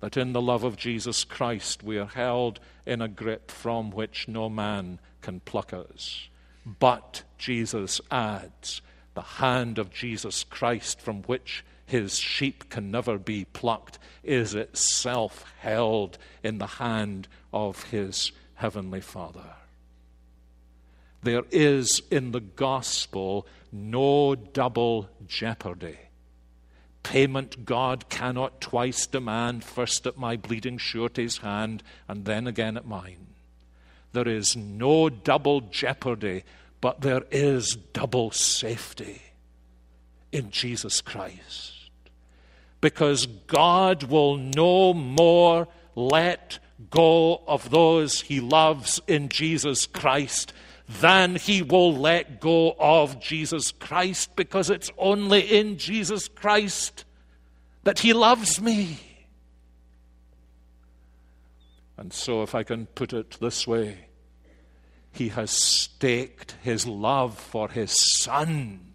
that 0.00 0.16
in 0.16 0.32
the 0.32 0.40
love 0.40 0.64
of 0.64 0.76
Jesus 0.76 1.24
Christ 1.24 1.82
we 1.82 1.98
are 1.98 2.06
held 2.06 2.58
in 2.86 3.00
a 3.00 3.08
grip 3.08 3.50
from 3.50 3.90
which 3.90 4.28
no 4.28 4.48
man 4.48 4.98
can 5.20 5.40
pluck 5.40 5.72
us. 5.72 6.28
But, 6.66 7.22
Jesus 7.38 8.00
adds, 8.10 8.82
the 9.14 9.22
hand 9.22 9.78
of 9.78 9.92
Jesus 9.92 10.44
Christ 10.44 11.00
from 11.00 11.22
which 11.22 11.64
his 11.86 12.18
sheep 12.18 12.70
can 12.70 12.90
never 12.90 13.18
be 13.18 13.44
plucked 13.44 13.98
is 14.22 14.54
itself 14.54 15.44
held 15.58 16.18
in 16.42 16.58
the 16.58 16.66
hand 16.66 17.26
of 17.52 17.84
his 17.84 18.32
heavenly 18.54 19.00
Father. 19.00 19.54
There 21.22 21.42
is 21.50 22.00
in 22.10 22.30
the 22.30 22.40
gospel 22.40 23.46
no 23.72 24.34
double 24.34 25.08
jeopardy 25.26 25.98
payment 27.02 27.64
God 27.64 28.08
cannot 28.08 28.60
twice 28.60 29.06
demand, 29.06 29.64
first 29.64 30.06
at 30.06 30.16
my 30.16 30.36
bleeding 30.36 30.78
surety's 30.78 31.38
hand, 31.38 31.82
and 32.08 32.24
then 32.24 32.46
again 32.46 32.76
at 32.76 32.86
mine. 32.86 33.26
There 34.12 34.28
is 34.28 34.56
no 34.56 35.08
double 35.08 35.60
jeopardy, 35.60 36.44
but 36.80 37.00
there 37.00 37.24
is 37.30 37.76
double 37.92 38.30
safety 38.30 39.22
in 40.32 40.50
Jesus 40.50 41.00
Christ. 41.00 41.90
Because 42.80 43.26
God 43.26 44.04
will 44.04 44.36
no 44.36 44.94
more 44.94 45.68
let 45.94 46.58
go 46.90 47.42
of 47.46 47.70
those 47.70 48.22
he 48.22 48.40
loves 48.40 49.00
in 49.06 49.28
Jesus 49.28 49.86
Christ 49.86 50.52
than 50.98 51.36
he 51.36 51.62
will 51.62 51.94
let 51.94 52.40
go 52.40 52.74
of 52.78 53.20
Jesus 53.20 53.70
Christ 53.70 54.34
because 54.34 54.70
it's 54.70 54.90
only 54.98 55.40
in 55.40 55.78
Jesus 55.78 56.26
Christ 56.26 57.04
that 57.84 58.00
he 58.00 58.12
loves 58.12 58.60
me. 58.60 58.98
And 61.96 62.12
so, 62.12 62.42
if 62.42 62.54
I 62.54 62.62
can 62.62 62.86
put 62.86 63.12
it 63.12 63.38
this 63.40 63.66
way, 63.66 64.06
he 65.12 65.28
has 65.28 65.50
staked 65.50 66.56
his 66.62 66.86
love 66.86 67.38
for 67.38 67.68
his 67.68 67.92
son 68.22 68.94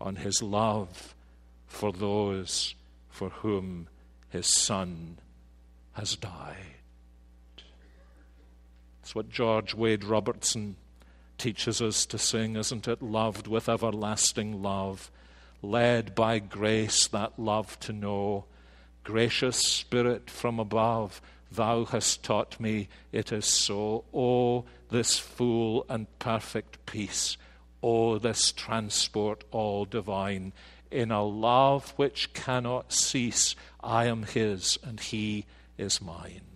on 0.00 0.16
his 0.16 0.42
love 0.42 1.14
for 1.66 1.92
those 1.92 2.74
for 3.08 3.28
whom 3.28 3.88
his 4.28 4.46
son 4.46 5.18
has 5.92 6.16
died. 6.16 6.56
It's 9.02 9.16
what 9.16 9.28
George 9.28 9.74
Wade 9.74 10.04
Robinson 10.04 10.76
teaches 11.36 11.82
us 11.82 12.06
to 12.06 12.18
sing, 12.18 12.54
isn't 12.54 12.86
it? 12.86 13.02
Loved 13.02 13.48
with 13.48 13.68
everlasting 13.68 14.62
love, 14.62 15.10
led 15.60 16.14
by 16.14 16.38
grace 16.38 17.08
that 17.08 17.36
love 17.36 17.80
to 17.80 17.92
know. 17.92 18.44
Gracious 19.02 19.56
Spirit 19.56 20.30
from 20.30 20.60
above, 20.60 21.20
thou 21.50 21.84
hast 21.84 22.22
taught 22.22 22.60
me 22.60 22.88
it 23.10 23.32
is 23.32 23.44
so. 23.44 24.04
Oh, 24.14 24.66
this 24.88 25.18
full 25.18 25.84
and 25.88 26.06
perfect 26.20 26.86
peace. 26.86 27.36
Oh, 27.82 28.18
this 28.18 28.52
transport 28.52 29.42
all 29.50 29.84
divine. 29.84 30.52
In 30.92 31.10
a 31.10 31.24
love 31.24 31.92
which 31.96 32.32
cannot 32.34 32.92
cease, 32.92 33.56
I 33.82 34.04
am 34.04 34.22
his 34.22 34.78
and 34.84 35.00
he 35.00 35.46
is 35.76 36.00
mine 36.00 36.51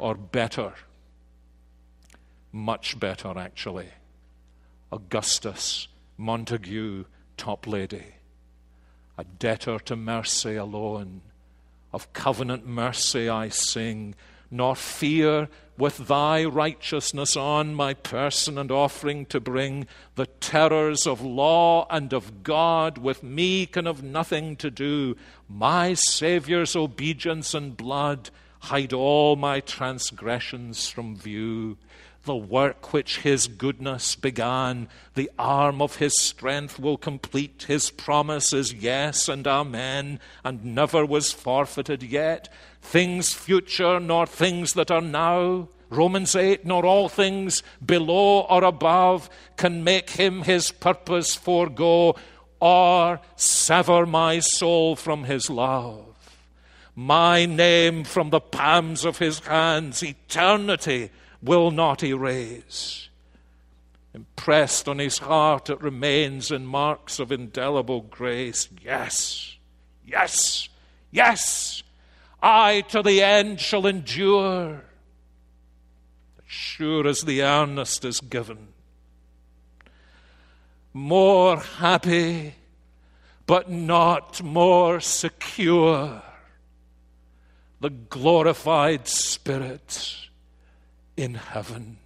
or 0.00 0.14
better. 0.14 0.72
Much 2.50 2.98
better, 2.98 3.38
actually. 3.38 3.90
Augustus 4.90 5.86
Montague 6.16 7.04
Toplady, 7.36 8.04
a 9.16 9.24
debtor 9.24 9.78
to 9.80 9.96
mercy 9.96 10.56
alone. 10.56 11.20
Of 11.92 12.12
covenant 12.12 12.66
mercy 12.66 13.28
I 13.28 13.48
sing, 13.48 14.14
nor 14.50 14.76
fear 14.76 15.48
with 15.76 16.08
thy 16.08 16.44
righteousness 16.44 17.36
on 17.36 17.74
my 17.74 17.94
person 17.94 18.58
and 18.58 18.70
offering 18.70 19.26
to 19.26 19.40
bring. 19.40 19.86
The 20.14 20.26
terrors 20.26 21.06
of 21.06 21.20
law 21.20 21.86
and 21.90 22.12
of 22.12 22.42
God 22.44 22.98
with 22.98 23.22
me 23.22 23.66
can 23.66 23.86
have 23.86 24.02
nothing 24.02 24.56
to 24.56 24.70
do. 24.70 25.16
My 25.48 25.94
Saviour's 25.94 26.76
obedience 26.76 27.54
and 27.54 27.76
blood 27.76 28.30
hide 28.60 28.92
all 28.92 29.36
my 29.36 29.60
transgressions 29.60 30.88
from 30.88 31.16
view 31.16 31.76
the 32.24 32.36
work 32.36 32.92
which 32.92 33.20
his 33.20 33.46
goodness 33.46 34.14
began, 34.14 34.88
the 35.14 35.30
arm 35.38 35.80
of 35.80 35.96
his 35.96 36.18
strength 36.20 36.78
will 36.78 36.98
complete. 36.98 37.64
His 37.66 37.90
promise 37.90 38.52
is 38.52 38.74
yes 38.74 39.28
and 39.28 39.46
amen, 39.46 40.20
and 40.44 40.64
never 40.64 41.06
was 41.06 41.32
forfeited 41.32 42.02
yet. 42.02 42.52
Things 42.82 43.32
future, 43.32 43.98
nor 43.98 44.26
things 44.26 44.74
that 44.74 44.90
are 44.90 45.00
now. 45.00 45.68
Romans 45.88 46.36
8, 46.36 46.64
nor 46.64 46.84
all 46.84 47.08
things 47.08 47.62
below 47.84 48.42
or 48.42 48.64
above 48.64 49.28
can 49.56 49.82
make 49.82 50.10
him 50.10 50.42
his 50.42 50.70
purpose 50.70 51.34
forego 51.34 52.14
or 52.60 53.20
sever 53.34 54.06
my 54.06 54.38
soul 54.38 54.94
from 54.94 55.24
his 55.24 55.50
love. 55.50 56.09
My 57.00 57.46
name 57.46 58.04
from 58.04 58.28
the 58.28 58.40
palms 58.40 59.06
of 59.06 59.16
his 59.16 59.38
hands, 59.38 60.02
eternity 60.02 61.08
will 61.42 61.70
not 61.70 62.04
erase. 62.04 63.08
Impressed 64.12 64.86
on 64.86 64.98
his 64.98 65.16
heart, 65.16 65.70
it 65.70 65.80
remains 65.80 66.50
in 66.50 66.66
marks 66.66 67.18
of 67.18 67.32
indelible 67.32 68.02
grace. 68.02 68.68
Yes, 68.84 69.56
yes, 70.06 70.68
yes, 71.10 71.82
I 72.42 72.82
to 72.90 73.02
the 73.02 73.22
end 73.22 73.60
shall 73.60 73.86
endure. 73.86 74.84
As 76.36 76.44
Sure 76.44 77.08
as 77.08 77.22
the 77.22 77.42
earnest 77.42 78.04
is 78.04 78.20
given. 78.20 78.74
More 80.92 81.60
happy, 81.60 82.56
but 83.46 83.70
not 83.70 84.42
more 84.42 85.00
secure. 85.00 86.24
The 87.80 87.90
glorified 87.90 89.08
Spirit 89.08 90.28
in 91.16 91.34
heaven. 91.34 91.96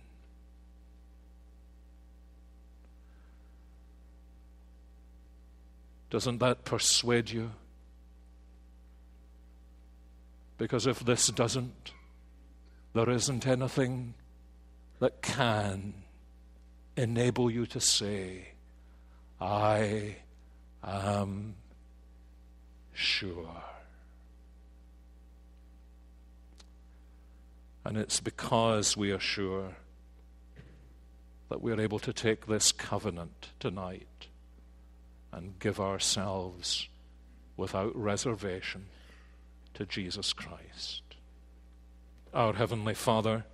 Doesn't 6.11 6.39
that 6.39 6.65
persuade 6.65 7.31
you? 7.31 7.51
Because 10.59 10.87
if 10.87 11.01
this 11.01 11.27
doesn't, 11.27 11.91
there 12.93 13.11
isn't 13.11 13.45
anything 13.45 14.15
that 15.01 15.21
can 15.23 15.95
enable 16.97 17.51
you 17.51 17.67
to 17.67 17.81
say, 17.81 18.51
I 19.41 20.19
am 20.85 21.57
sure. 22.93 23.51
And 27.85 27.99
it's 27.99 28.21
because 28.21 28.97
we 28.97 29.11
are 29.11 29.21
sure 29.21 29.77
that 31.51 31.61
we're 31.61 31.81
able 31.81 31.99
to 31.99 32.13
take 32.13 32.47
this 32.47 32.73
covenant 32.73 33.51
tonight 33.61 34.29
and 35.33 35.59
give 35.59 35.79
ourselves 35.79 36.89
without 37.57 37.95
reservation 37.95 38.87
to 39.75 39.85
Jesus 39.85 40.33
Christ. 40.33 41.03
Our 42.33 42.55
Heavenly 42.55 42.95
Father, 42.95 43.45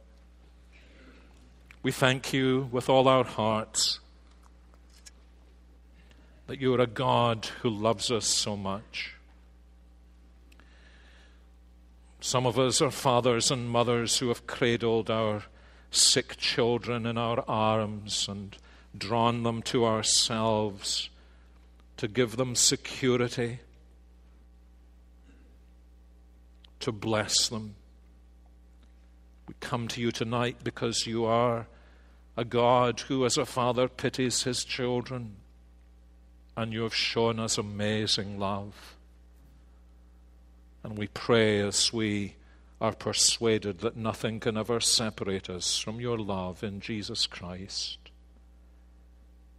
we 1.83 1.91
thank 1.91 2.33
you 2.33 2.69
with 2.71 2.89
all 2.89 3.09
our 3.09 3.25
hearts 3.25 4.01
that 6.47 6.61
you 6.61 6.75
are 6.75 6.81
a 6.81 6.87
God 6.87 7.47
who 7.63 7.71
loves 7.71 8.11
us 8.11 8.27
so 8.27 8.57
much 8.57 9.15
some 12.21 12.47
of 12.47 12.59
us 12.59 12.81
are 12.81 12.91
fathers 12.91 13.51
and 13.51 13.71
mothers 13.71 14.19
who 14.19 14.29
have 14.29 14.47
cradled 14.47 15.11
our 15.11 15.45
sick 15.91 16.37
children 16.37 17.07
in 17.07 17.19
our 17.19 17.45
arms 17.49 18.29
and 18.29 18.57
drawn 18.97 19.43
them 19.43 19.63
to 19.63 19.85
ourselves 19.85 21.11
to 21.97 22.09
give 22.09 22.37
them 22.37 22.55
security, 22.55 23.59
to 26.79 26.91
bless 26.91 27.49
them. 27.49 27.75
We 29.47 29.55
come 29.61 29.87
to 29.89 30.01
you 30.01 30.11
tonight 30.11 30.59
because 30.65 31.07
you 31.07 31.27
are 31.27 31.67
a 32.39 32.45
God 32.47 33.01
who, 33.01 33.27
as 33.27 33.37
a 33.37 33.45
father, 33.45 33.87
pities 33.87 34.45
his 34.45 34.65
children, 34.65 35.37
and 36.57 36.73
you 36.73 36.85
have 36.85 36.95
shown 36.95 37.39
us 37.39 37.59
amazing 37.59 38.39
love. 38.39 38.97
And 40.83 40.97
we 40.97 41.09
pray 41.09 41.61
as 41.61 41.93
we 41.93 42.37
are 42.81 42.95
persuaded 42.95 43.81
that 43.81 43.97
nothing 43.97 44.41
can 44.41 44.57
ever 44.57 44.81
separate 44.81 45.51
us 45.51 45.79
from 45.79 46.01
your 46.01 46.19
love 46.19 46.65
in 46.65 46.81
Jesus 46.81 47.27
Christ, 47.27 47.99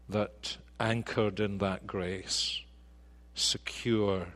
that 0.09 0.57
anchored 0.79 1.39
in 1.39 1.59
that 1.59 1.85
grace, 1.85 2.61
secure 3.35 4.27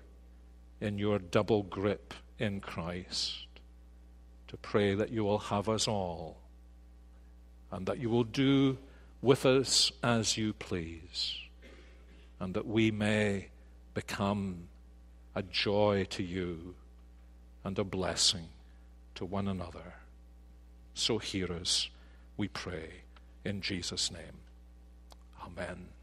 in 0.80 1.00
your 1.00 1.18
double 1.18 1.64
grip 1.64 2.14
in 2.38 2.60
Christ, 2.60 3.48
to 4.48 4.58
pray 4.58 4.94
that 4.94 5.10
you 5.10 5.24
will 5.24 5.40
have 5.40 5.68
us 5.68 5.88
all 5.88 6.38
and 7.72 7.88
that 7.88 8.00
you 8.00 8.10
will 8.10 8.24
do 8.24 8.78
with 9.22 9.46
us 9.46 9.92
as 10.04 10.38
you 10.38 10.54
please, 10.54 11.36
and 12.40 12.54
that 12.54 12.68
we 12.68 12.92
may 12.92 13.48
become 13.96 14.68
a 15.36 15.44
joy 15.44 16.06
to 16.10 16.24
you 16.24 16.76
and 17.64 17.78
a 17.78 17.84
blessing 17.84 18.48
to 19.16 19.26
one 19.26 19.48
another. 19.48 19.96
So 20.94 21.18
hear 21.18 21.52
us, 21.52 21.90
we 22.38 22.48
pray, 22.48 22.90
in 23.44 23.62
Jesus' 23.62 24.12
name. 24.12 24.40
Amen. 25.46 25.95